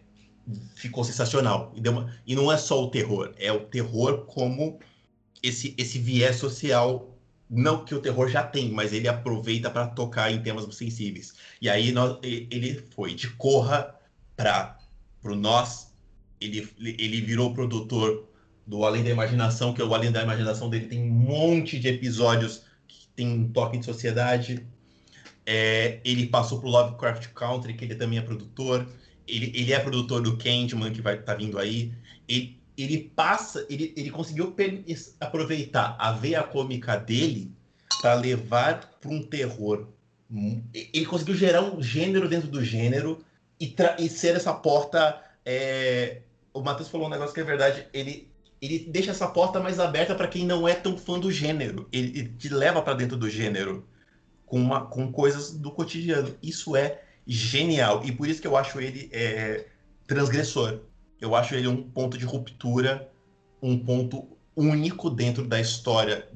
[0.76, 1.74] ficou sensacional.
[1.76, 4.80] E, uma, e não é só o terror, é o terror como
[5.41, 7.14] esse, esse viés social.
[7.50, 11.36] Não que o terror já tem, mas ele aproveita para tocar em temas sensíveis.
[11.62, 13.95] E aí nós, ele foi de Corra
[14.36, 14.78] para
[15.24, 15.93] o Nós,
[16.41, 18.28] ele, ele virou produtor
[18.66, 21.88] do Além da Imaginação, que é o Além da Imaginação dele tem um monte de
[21.88, 24.68] episódios que tem um toque de sociedade.
[25.45, 28.86] É, ele passou pro Lovecraft Country, que ele também é produtor.
[29.28, 31.91] Ele, ele é produtor do Candyman, que vai tá vindo aí.
[32.28, 34.55] Ele, ele passa, ele, ele conseguiu
[35.19, 37.51] aproveitar a veia cômica dele
[38.01, 39.88] para levar para um terror.
[40.73, 43.23] Ele conseguiu gerar um gênero dentro do gênero
[43.59, 45.21] e, e ser essa porta.
[45.45, 46.21] É...
[46.53, 47.88] O Matheus falou um negócio que é verdade.
[47.93, 48.30] Ele,
[48.61, 51.88] ele deixa essa porta mais aberta para quem não é tão fã do gênero.
[51.91, 53.88] Ele, ele te leva para dentro do gênero
[54.45, 56.36] com, uma, com coisas do cotidiano.
[56.41, 58.03] Isso é genial.
[58.05, 59.65] E por isso que eu acho ele é,
[60.07, 60.80] transgressor.
[61.19, 63.11] Eu acho ele um ponto de ruptura,
[63.61, 66.28] um ponto único dentro da história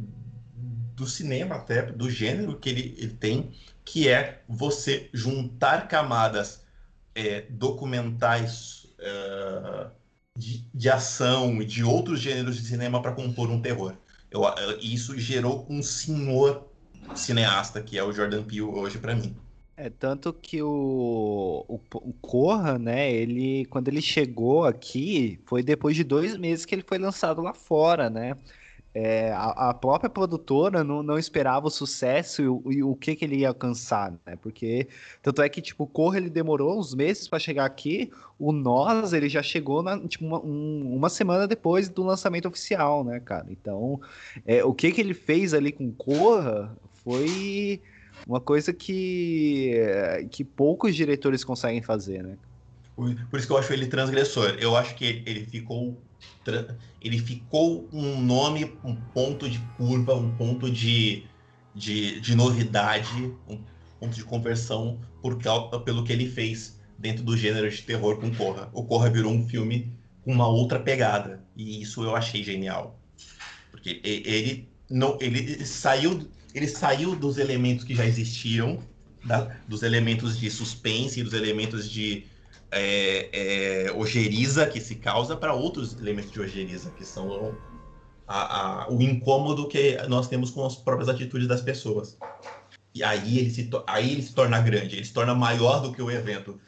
[0.95, 3.51] do cinema, até do gênero que ele, ele tem,
[3.83, 6.63] que é você juntar camadas
[7.15, 9.89] é, documentais uh,
[10.37, 13.95] de, de ação e de outros gêneros de cinema para compor um terror.
[14.29, 14.43] Eu,
[14.79, 16.67] isso gerou um senhor
[17.15, 19.35] cineasta que é o Jordan Peele hoje para mim.
[19.83, 25.95] É, tanto que o, o, o Corra, né, ele, quando ele chegou aqui, foi depois
[25.95, 28.37] de dois meses que ele foi lançado lá fora, né?
[28.93, 33.15] é, a, a, própria produtora não, não esperava o sucesso e o, e o, que,
[33.15, 34.35] que ele ia alcançar, né?
[34.41, 34.87] Porque
[35.21, 39.13] tanto é que tipo o Corra ele demorou uns meses para chegar aqui, o Nós
[39.13, 43.47] ele já chegou na, tipo, uma, um, uma, semana depois do lançamento oficial, né, cara?
[43.49, 44.01] Então
[44.45, 47.81] é, o que que ele fez ali com Corra foi
[48.27, 49.75] uma coisa que
[50.29, 52.37] que poucos diretores conseguem fazer, né?
[52.95, 54.57] Por, isso que eu acho ele transgressor.
[54.59, 55.97] Eu acho que ele ficou
[57.01, 61.23] ele ficou um nome, um ponto de curva, um ponto de,
[61.73, 63.59] de, de novidade, um
[63.99, 65.39] ponto de conversão por,
[65.83, 68.69] pelo que ele fez dentro do gênero de terror com Corra.
[68.71, 69.91] O Corra virou um filme
[70.23, 72.99] com uma outra pegada e isso eu achei genial,
[73.71, 78.79] porque ele não, ele saiu, ele saiu dos elementos que já existiam,
[79.25, 82.25] da, dos elementos de suspense, dos elementos de
[82.71, 83.29] é,
[83.87, 87.55] é, ojeriza que se causa para outros elementos de ojeriza, que são
[88.27, 92.17] a, a, o incômodo que nós temos com as próprias atitudes das pessoas.
[92.93, 96.01] E aí ele se, aí ele se torna grande, ele se torna maior do que
[96.01, 96.59] o evento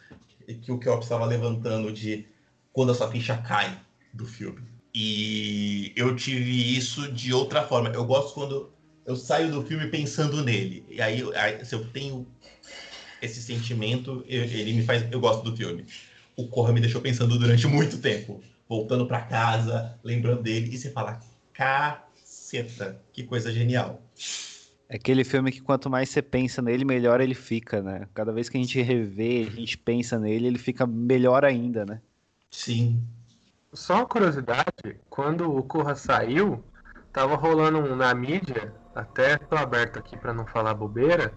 [0.61, 2.27] que o Kelp estava levantando de
[2.71, 3.79] quando a sua ficha cai
[4.13, 4.61] do filme.
[4.93, 7.89] E eu tive isso de outra forma.
[7.89, 8.71] Eu gosto quando
[9.05, 10.85] eu saio do filme pensando nele.
[10.89, 12.27] E aí, aí se eu tenho
[13.21, 15.05] esse sentimento, ele me faz.
[15.11, 15.85] Eu gosto do filme.
[16.35, 18.41] O Corra me deixou pensando durante muito tempo.
[18.67, 21.19] voltando para casa, lembrando dele, e você fala,
[21.53, 24.01] caceta, que coisa genial.
[24.89, 28.07] É aquele filme que quanto mais você pensa nele, melhor ele fica, né?
[28.13, 32.01] Cada vez que a gente revê, a gente pensa nele, ele fica melhor ainda, né?
[32.51, 33.01] Sim.
[33.73, 36.63] Só uma curiosidade, quando o Corra saiu,
[37.11, 41.33] tava rolando um, na mídia, até tô aberto aqui para não falar bobeira,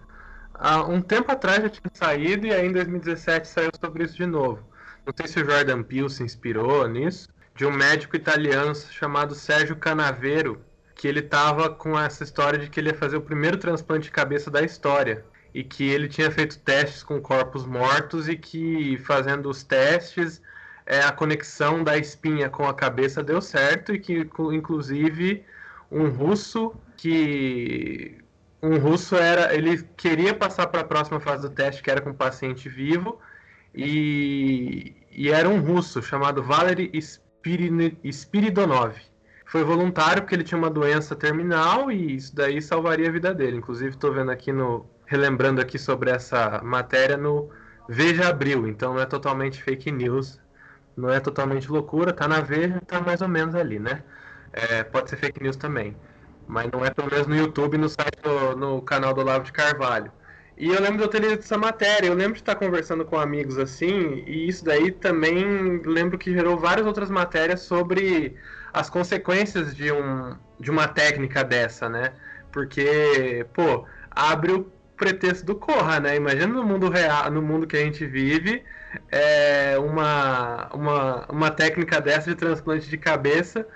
[0.53, 4.25] há um tempo atrás já tinha saído e aí em 2017 saiu sobre isso de
[4.25, 4.63] novo.
[5.05, 9.75] Não sei se o Jordan Peele se inspirou nisso, de um médico italiano chamado Sérgio
[9.75, 10.61] Canavero,
[10.93, 14.11] que ele tava com essa história de que ele ia fazer o primeiro transplante de
[14.11, 19.49] cabeça da história e que ele tinha feito testes com corpos mortos e que fazendo
[19.49, 20.41] os testes
[20.85, 25.43] é, a conexão da espinha com a cabeça deu certo e que inclusive
[25.91, 28.17] um russo que
[28.61, 32.09] um russo era ele queria passar para a próxima fase do teste que era com
[32.09, 33.19] um paciente vivo
[33.73, 36.91] e, e era um russo chamado Valery
[38.11, 38.95] Spiridonov
[39.47, 43.57] foi voluntário porque ele tinha uma doença terminal e isso daí salvaria a vida dele.
[43.57, 44.85] Inclusive, estou vendo aqui no.
[45.05, 47.49] relembrando aqui sobre essa matéria no
[47.89, 50.39] Veja Abril, então não é totalmente fake news,
[50.97, 54.03] não é totalmente loucura, tá na Veja, tá mais ou menos ali, né?
[54.51, 55.95] É, pode ser fake news também,
[56.47, 59.51] mas não é pelo menos no YouTube, no site, do, no canal do Olavo de
[59.51, 60.11] Carvalho.
[60.57, 63.19] E eu lembro de eu ter lido essa matéria, eu lembro de estar conversando com
[63.19, 68.35] amigos assim, e isso daí também lembro que gerou várias outras matérias sobre
[68.73, 72.13] as consequências de, um, de uma técnica dessa, né?
[72.51, 76.15] Porque, pô, abre o pretexto do Corra, né?
[76.15, 78.63] Imagina no mundo real, no mundo que a gente vive,
[79.11, 83.67] é, uma, uma, uma técnica dessa de transplante de cabeça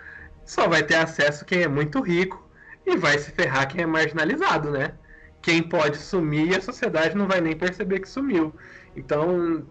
[0.44, 2.50] só vai ter acesso quem é muito rico
[2.86, 4.94] e vai se ferrar quem é marginalizado, né?
[5.42, 8.54] Quem pode sumir, a sociedade não vai nem perceber que sumiu.
[8.96, 9.66] Então,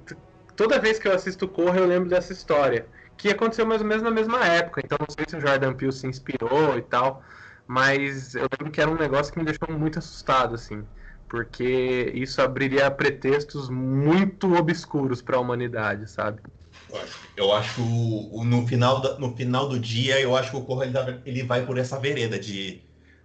[0.57, 2.87] toda vez que eu assisto Corra, eu lembro dessa história
[3.21, 4.81] que aconteceu mais ou menos na mesma época.
[4.83, 7.23] Então não sei se o Jordan Peele se inspirou e tal,
[7.67, 10.83] mas eu lembro que era um negócio que me deixou muito assustado, assim,
[11.29, 16.41] porque isso abriria pretextos muito obscuros para a humanidade, sabe?
[17.37, 20.87] Eu acho no, final no final do dia, eu acho que o Corra
[21.25, 22.83] ele vai por essa vereda de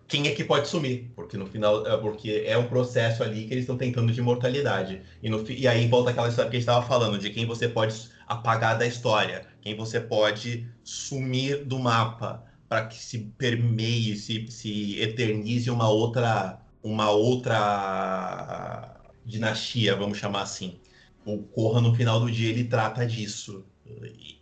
[0.07, 3.53] quem é que pode sumir, porque no final, é, porque é um processo ali que
[3.53, 5.01] eles estão tentando de imortalidade.
[5.21, 7.67] E, no, e aí volta aquela história que a gente estava falando, de quem você
[7.67, 14.45] pode apagar da história, quem você pode sumir do mapa para que se permeie, se,
[14.47, 18.95] se eternize uma outra, uma outra
[19.25, 20.79] dinastia, vamos chamar assim.
[21.25, 23.65] O Corra, no final do dia, ele trata disso.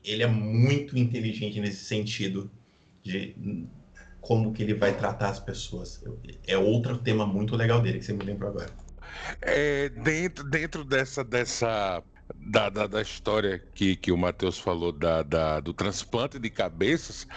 [0.04, 2.52] Ele é muito inteligente nesse sentido
[3.02, 3.36] de
[4.24, 6.02] como que ele vai tratar as pessoas.
[6.48, 8.70] É outro tema muito legal dele que você me lembrou agora.
[9.42, 12.02] É, dentro, dentro dessa, dessa
[12.34, 17.28] da, da, da, história que, que o Matheus falou da, da, do transplante de cabeças,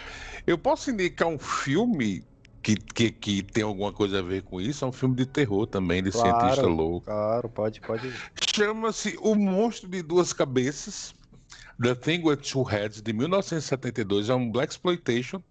[0.47, 2.25] eu posso indicar um filme
[2.63, 4.85] que, que, que tem alguma coisa a ver com isso?
[4.85, 7.07] É um filme de terror também, de claro, cientista louco.
[7.07, 8.13] Claro, pode, pode.
[8.55, 11.15] Chama-se O Monstro de Duas Cabeças,
[11.83, 14.29] The Thing with Two Heads, de 1972.
[14.29, 15.43] É um Black Exploitation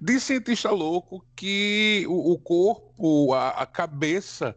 [0.00, 4.56] de cientista louco que o, o corpo, a, a cabeça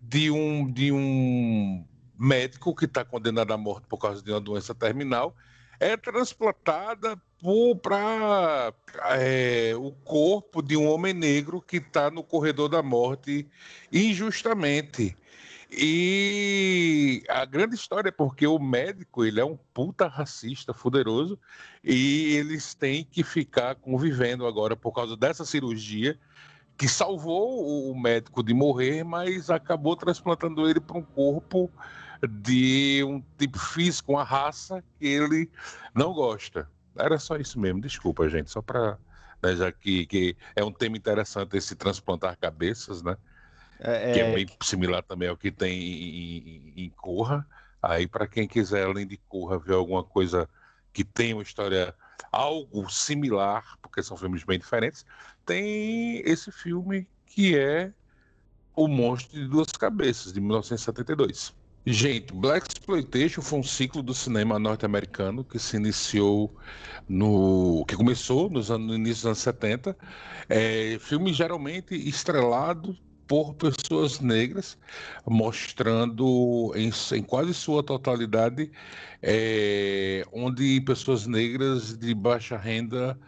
[0.00, 1.84] de um, de um
[2.18, 5.34] médico que está condenado à morte por causa de uma doença terminal
[5.80, 7.20] é transplantada
[7.82, 8.72] para
[9.18, 13.46] é, o corpo de um homem negro que está no corredor da morte
[13.92, 15.16] injustamente.
[15.76, 21.38] E a grande história é porque o médico ele é um puta racista, fuderoso,
[21.82, 26.18] e eles têm que ficar convivendo agora por causa dessa cirurgia
[26.76, 31.70] que salvou o médico de morrer, mas acabou transplantando ele para um corpo
[32.28, 35.50] de um tipo físico, uma raça que ele
[35.94, 36.68] não gosta.
[36.96, 38.98] Era só isso mesmo, desculpa, gente, só para.
[39.42, 43.16] Né, já que, que é um tema interessante esse transplantar cabeças, né?
[43.84, 47.46] É, que é, é bem similar também ao que tem em, em, em Corra.
[47.82, 50.48] Aí, para quem quiser, além de Corra, ver alguma coisa
[50.92, 51.94] que tem uma história
[52.32, 55.04] algo similar, porque são filmes bem diferentes,
[55.44, 57.92] tem esse filme que é
[58.74, 61.54] O Monstro de Duas Cabeças, de 1972.
[61.86, 66.56] Gente, Black Exploitation foi um ciclo do cinema norte-americano que se iniciou
[67.06, 67.84] no.
[67.86, 69.96] que começou nos anos, no início dos anos 70.
[70.48, 74.76] É, filme geralmente estrelado por pessoas negras,
[75.26, 78.70] mostrando em, em quase sua totalidade
[79.26, 83.18] é, onde pessoas negras de baixa renda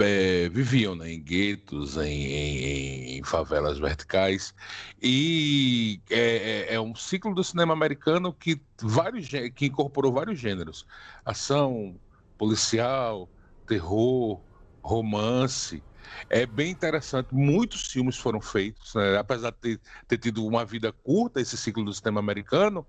[0.00, 4.54] é, viviam, né, em guetos, em, em, em, favelas verticais.
[5.02, 10.86] E é, é, é, um ciclo do cinema americano que, vários, que incorporou vários gêneros:
[11.22, 11.96] ação,
[12.38, 13.28] policial,
[13.66, 14.40] terror,
[14.82, 15.82] romance.
[16.28, 17.28] É bem interessante.
[17.32, 19.16] Muitos filmes foram feitos, né?
[19.18, 22.86] apesar de ter, ter, tido uma vida curta esse ciclo do cinema americano,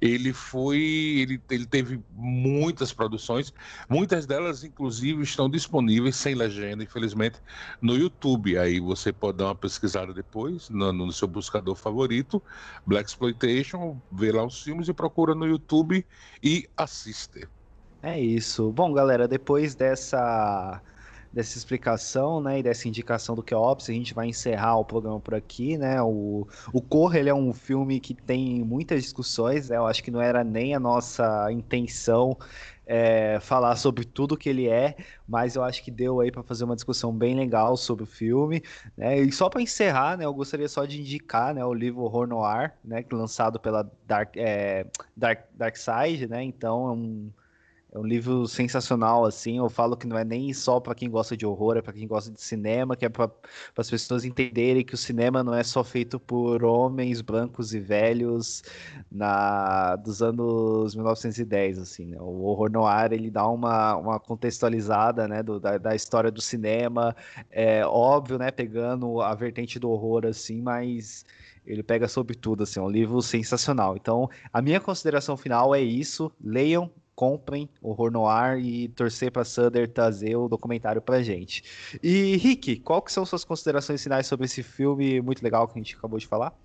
[0.00, 3.52] ele foi, ele, ele teve muitas produções.
[3.88, 7.40] Muitas delas, inclusive, estão disponíveis sem legenda, infelizmente,
[7.80, 8.58] no YouTube.
[8.58, 12.42] Aí você pode dar uma pesquisada depois no, no seu buscador favorito,
[12.86, 16.06] Black Exploitation, vê lá os filmes e procura no YouTube
[16.42, 17.48] e assiste.
[18.02, 18.72] É isso.
[18.72, 20.82] Bom, galera, depois dessa
[21.32, 25.34] dessa explicação, né, e dessa indicação do Keops, a gente vai encerrar o programa por
[25.34, 29.86] aqui, né, o, o Corra, ele é um filme que tem muitas discussões, né, eu
[29.86, 32.36] acho que não era nem a nossa intenção
[32.92, 34.96] é, falar sobre tudo que ele é,
[35.28, 38.64] mas eu acho que deu aí para fazer uma discussão bem legal sobre o filme,
[38.96, 39.16] né?
[39.20, 42.72] E só para encerrar, né, eu gostaria só de indicar, né, o livro Horror Noir,
[42.84, 46.42] né, lançado pela Dark, é, Dark, Dark Side, né?
[46.42, 47.30] Então é um
[47.92, 49.58] é um livro sensacional, assim.
[49.58, 52.06] Eu falo que não é nem só para quem gosta de horror, é para quem
[52.06, 53.30] gosta de cinema, que é para
[53.76, 58.62] as pessoas entenderem que o cinema não é só feito por homens brancos e velhos
[59.10, 62.06] na dos anos 1910, assim.
[62.06, 62.18] Né?
[62.20, 67.14] O horror noir ele dá uma, uma contextualizada, né, do, da, da história do cinema,
[67.50, 71.24] é óbvio, né, pegando a vertente do horror, assim, mas
[71.66, 73.96] ele pega sobre tudo, assim, é um livro sensacional.
[73.96, 76.32] Então, a minha consideração final é isso.
[76.42, 76.90] Leiam
[77.20, 81.62] comprem Horror Noir e torcer para Sunder trazer o documentário pra gente.
[82.02, 85.82] E Rick, qual que são suas considerações finais sobre esse filme muito legal que a
[85.82, 86.58] gente acabou de falar?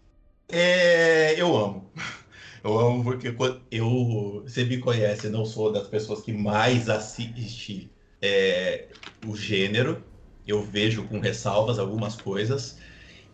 [0.48, 1.92] É, eu amo.
[2.64, 3.28] Eu amo porque
[3.70, 8.88] eu, você me conhece, não sou das pessoas que mais assiste é,
[9.24, 10.04] o gênero.
[10.48, 12.80] Eu vejo com ressalvas algumas coisas.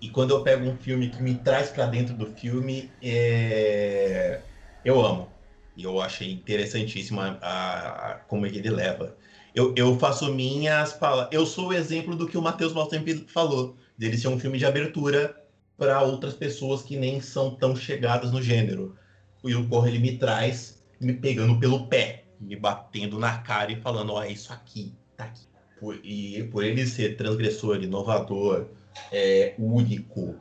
[0.01, 4.41] E quando eu pego um filme que me traz para dentro do filme, é...
[4.83, 5.40] eu amo.
[5.75, 9.15] E eu achei interessantíssima a, a, como ele leva.
[9.53, 11.33] Eu, eu faço minhas palavras.
[11.33, 14.65] Eu sou o exemplo do que o Matheus Maltempo falou, dele ser um filme de
[14.65, 15.35] abertura
[15.77, 18.95] para outras pessoas que nem são tão chegadas no gênero.
[19.43, 23.81] E o Corre ele me traz me pegando pelo pé, me batendo na cara e
[23.81, 25.45] falando: ó, oh, é isso aqui, tá aqui.
[25.79, 28.67] Por, e por ele ser transgressor, inovador,
[29.11, 30.35] é, único,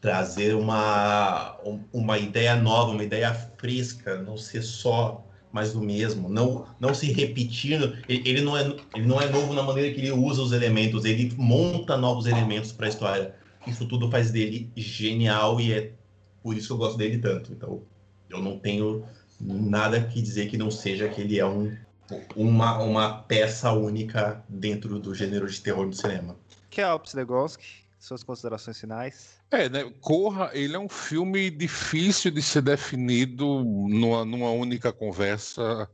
[0.00, 1.56] trazer uma,
[1.92, 7.10] uma ideia nova, uma ideia fresca, não ser só mais do mesmo, não, não se
[7.10, 7.96] repetindo.
[8.08, 8.62] Ele, ele, não é,
[8.94, 12.70] ele não é novo na maneira que ele usa os elementos, ele monta novos elementos
[12.72, 13.34] para a história.
[13.66, 15.92] Isso tudo faz dele genial e é
[16.42, 17.52] por isso que eu gosto dele tanto.
[17.52, 17.82] Então,
[18.30, 19.04] eu não tenho
[19.40, 21.76] nada que dizer que não seja que ele é um,
[22.36, 26.36] uma, uma peça única dentro do gênero de terror do cinema.
[26.70, 27.66] Que é Alps Legonski,
[27.98, 29.37] suas considerações finais?
[29.50, 29.90] É, né?
[30.00, 35.88] Corra, ele é um filme difícil de ser definido numa, numa única conversa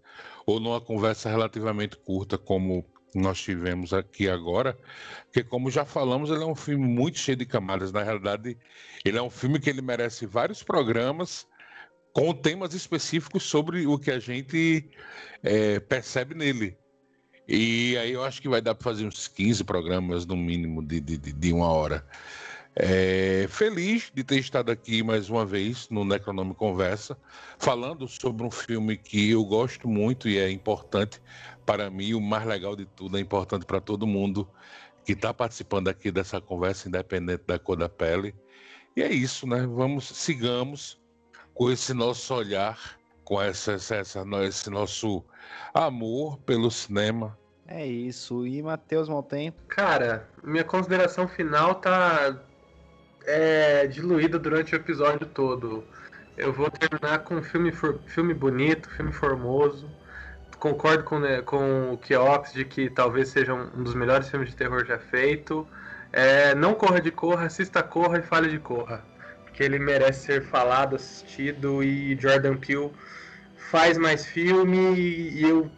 [0.44, 2.84] ou numa conversa relativamente curta, como
[3.14, 4.76] nós tivemos aqui agora,
[5.24, 7.92] porque como já falamos, ele é um filme muito cheio de camadas.
[7.92, 8.58] Na realidade,
[9.04, 11.46] ele é um filme que ele merece vários programas
[12.12, 14.90] com temas específicos sobre o que a gente
[15.42, 16.76] é, percebe nele.
[17.46, 21.00] E aí eu acho que vai dar para fazer uns 15 programas no mínimo de,
[21.00, 22.04] de, de uma hora.
[22.76, 27.16] É, feliz de ter estado aqui mais uma vez no Necronome Conversa,
[27.56, 31.22] falando sobre um filme que eu gosto muito e é importante
[31.64, 32.14] para mim.
[32.14, 34.48] O mais legal de tudo, é importante para todo mundo
[35.04, 38.34] que está participando aqui dessa conversa, independente da cor da pele.
[38.96, 39.64] E é isso, né?
[39.66, 41.00] Vamos, sigamos
[41.54, 45.24] com esse nosso olhar, com essa, essa, esse nosso
[45.72, 47.38] amor pelo cinema.
[47.68, 48.44] É isso.
[48.44, 49.62] E Matheus Maltempo?
[49.68, 52.36] Cara, minha consideração final tá
[53.26, 55.84] é, diluída durante o episódio todo.
[56.36, 57.72] Eu vou terminar com um filme,
[58.06, 59.88] filme bonito, filme formoso.
[60.58, 64.56] Concordo com, né, com o Keops de que talvez seja um dos melhores filmes de
[64.56, 65.66] terror já feito.
[66.12, 69.04] É, não corra de corra, assista corra e fale de corra.
[69.44, 72.90] Porque ele merece ser falado, assistido e Jordan Peele
[73.70, 75.70] faz mais filme e eu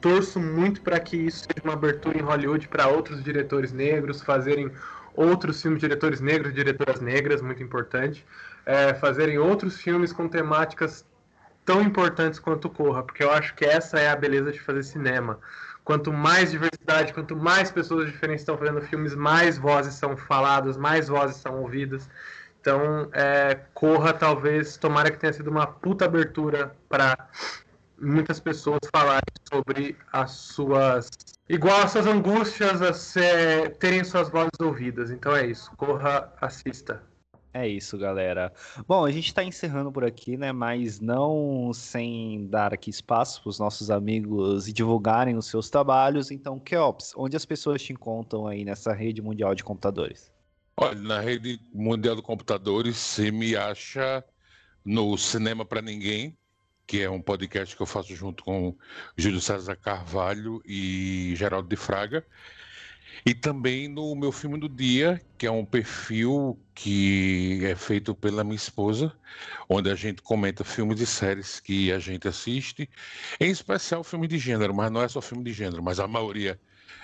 [0.00, 4.70] torço muito para que isso seja uma abertura em Hollywood para outros diretores negros fazerem
[5.18, 8.24] outros filmes de diretores negros e diretoras negras, muito importante,
[8.64, 11.04] é, fazerem outros filmes com temáticas
[11.64, 15.40] tão importantes quanto Corra, porque eu acho que essa é a beleza de fazer cinema.
[15.84, 21.08] Quanto mais diversidade, quanto mais pessoas diferentes estão fazendo filmes, mais vozes são faladas, mais
[21.08, 22.08] vozes são ouvidas.
[22.60, 27.16] Então, é, Corra talvez, tomara que tenha sido uma puta abertura para
[28.00, 29.22] muitas pessoas falarem
[29.52, 31.08] sobre as suas
[31.48, 35.10] igual as suas angústias a ser, terem suas vozes ouvidas.
[35.10, 35.70] Então é isso.
[35.76, 37.02] Corra, assista.
[37.52, 38.52] É isso, galera.
[38.86, 40.52] Bom, a gente está encerrando por aqui, né?
[40.52, 46.30] Mas não sem dar aqui espaço para os nossos amigos divulgarem os seus trabalhos.
[46.30, 50.30] Então, Keops, onde as pessoas te encontram aí nessa rede mundial de computadores?
[50.76, 54.22] Olha, na rede mundial de computadores, você me acha
[54.84, 56.37] no Cinema para Ninguém,
[56.88, 58.74] que é um podcast que eu faço junto com
[59.14, 62.24] Júlio César Carvalho e Geraldo de Fraga.
[63.26, 68.42] E também no meu filme do dia, que é um perfil que é feito pela
[68.42, 69.12] minha esposa,
[69.68, 72.88] onde a gente comenta filmes e séries que a gente assiste,
[73.38, 76.58] em especial filmes de gênero, mas não é só filme de gênero, mas a maioria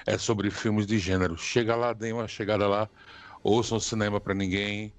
[0.07, 1.37] é sobre filmes de gênero.
[1.37, 2.89] Chega lá, dê uma chegada lá,
[3.43, 4.95] ouçam cinema para ninguém,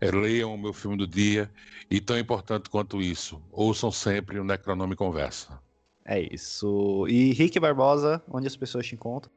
[0.00, 1.50] é, leiam o meu filme do dia
[1.90, 5.58] e tão importante quanto isso, ouçam sempre o Necronome Conversa.
[6.04, 7.06] É isso.
[7.08, 9.32] E Rick Barbosa, onde as pessoas te encontram?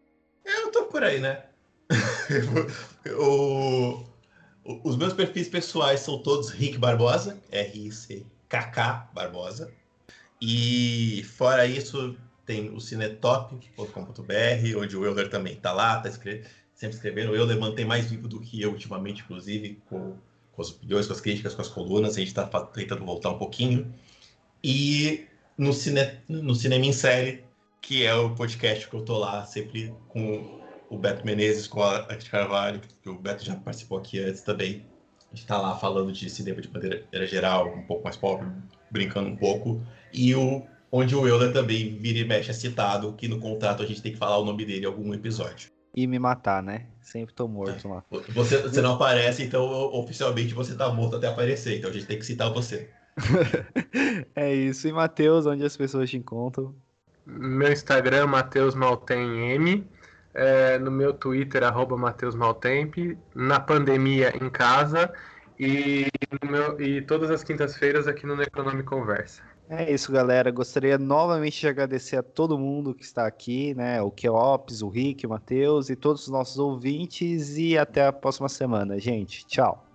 [0.46, 1.44] Eu tô por aí, né?
[3.18, 4.04] o,
[4.84, 9.74] os meus perfis pessoais são todos Rick Barbosa, R-I-C-K-K Barbosa.
[10.42, 16.44] E fora isso, tem o cinetop.com.br, onde o Euler também tá lá, tá escre
[16.74, 17.32] sempre escrevendo.
[17.32, 20.16] O Euler mantém mais vivo do que eu ultimamente, inclusive, com,
[20.60, 22.18] com as opiniões, com as críticas, com as colunas.
[22.18, 23.94] A gente tá tentando voltar um pouquinho.
[24.62, 25.26] E
[25.58, 27.46] no, cine, no Cinema em Série,
[27.82, 32.00] que é o podcast que eu tô lá sempre com o Beto Menezes, com a
[32.00, 34.86] Arte Carvalho, que o Beto já participou aqui antes também.
[35.32, 38.48] A gente tá lá falando de cinema de maneira geral, um pouco mais pobre,
[38.92, 39.82] brincando um pouco.
[40.12, 43.86] E o onde o Euler também vira e mexe é citado, que no contrato a
[43.86, 45.70] gente tem que falar o nome dele em algum episódio.
[45.96, 46.86] E me matar, né?
[47.02, 47.92] Sempre tô morto é.
[47.92, 48.04] lá.
[48.30, 52.20] Você, você não aparece, então oficialmente você tá morto até aparecer, então a gente tem
[52.20, 52.90] que citar você.
[54.36, 54.88] é isso.
[54.88, 56.74] E Matheus, onde as pessoas te encontram?
[57.26, 59.88] Meu Instagram, Matheus Maltem M.
[60.34, 62.96] É, no meu Twitter, arroba Matheus Maltemp.
[63.36, 65.12] Na pandemia em casa.
[65.60, 66.08] E,
[66.44, 69.42] meu, e todas as quintas-feiras aqui no Necronome Conversa.
[69.72, 70.50] É isso, galera.
[70.52, 74.02] Gostaria novamente de agradecer a todo mundo que está aqui, né?
[74.02, 77.56] O Keops, o Rick, o Matheus e todos os nossos ouvintes.
[77.56, 79.46] E até a próxima semana, gente.
[79.46, 79.89] Tchau.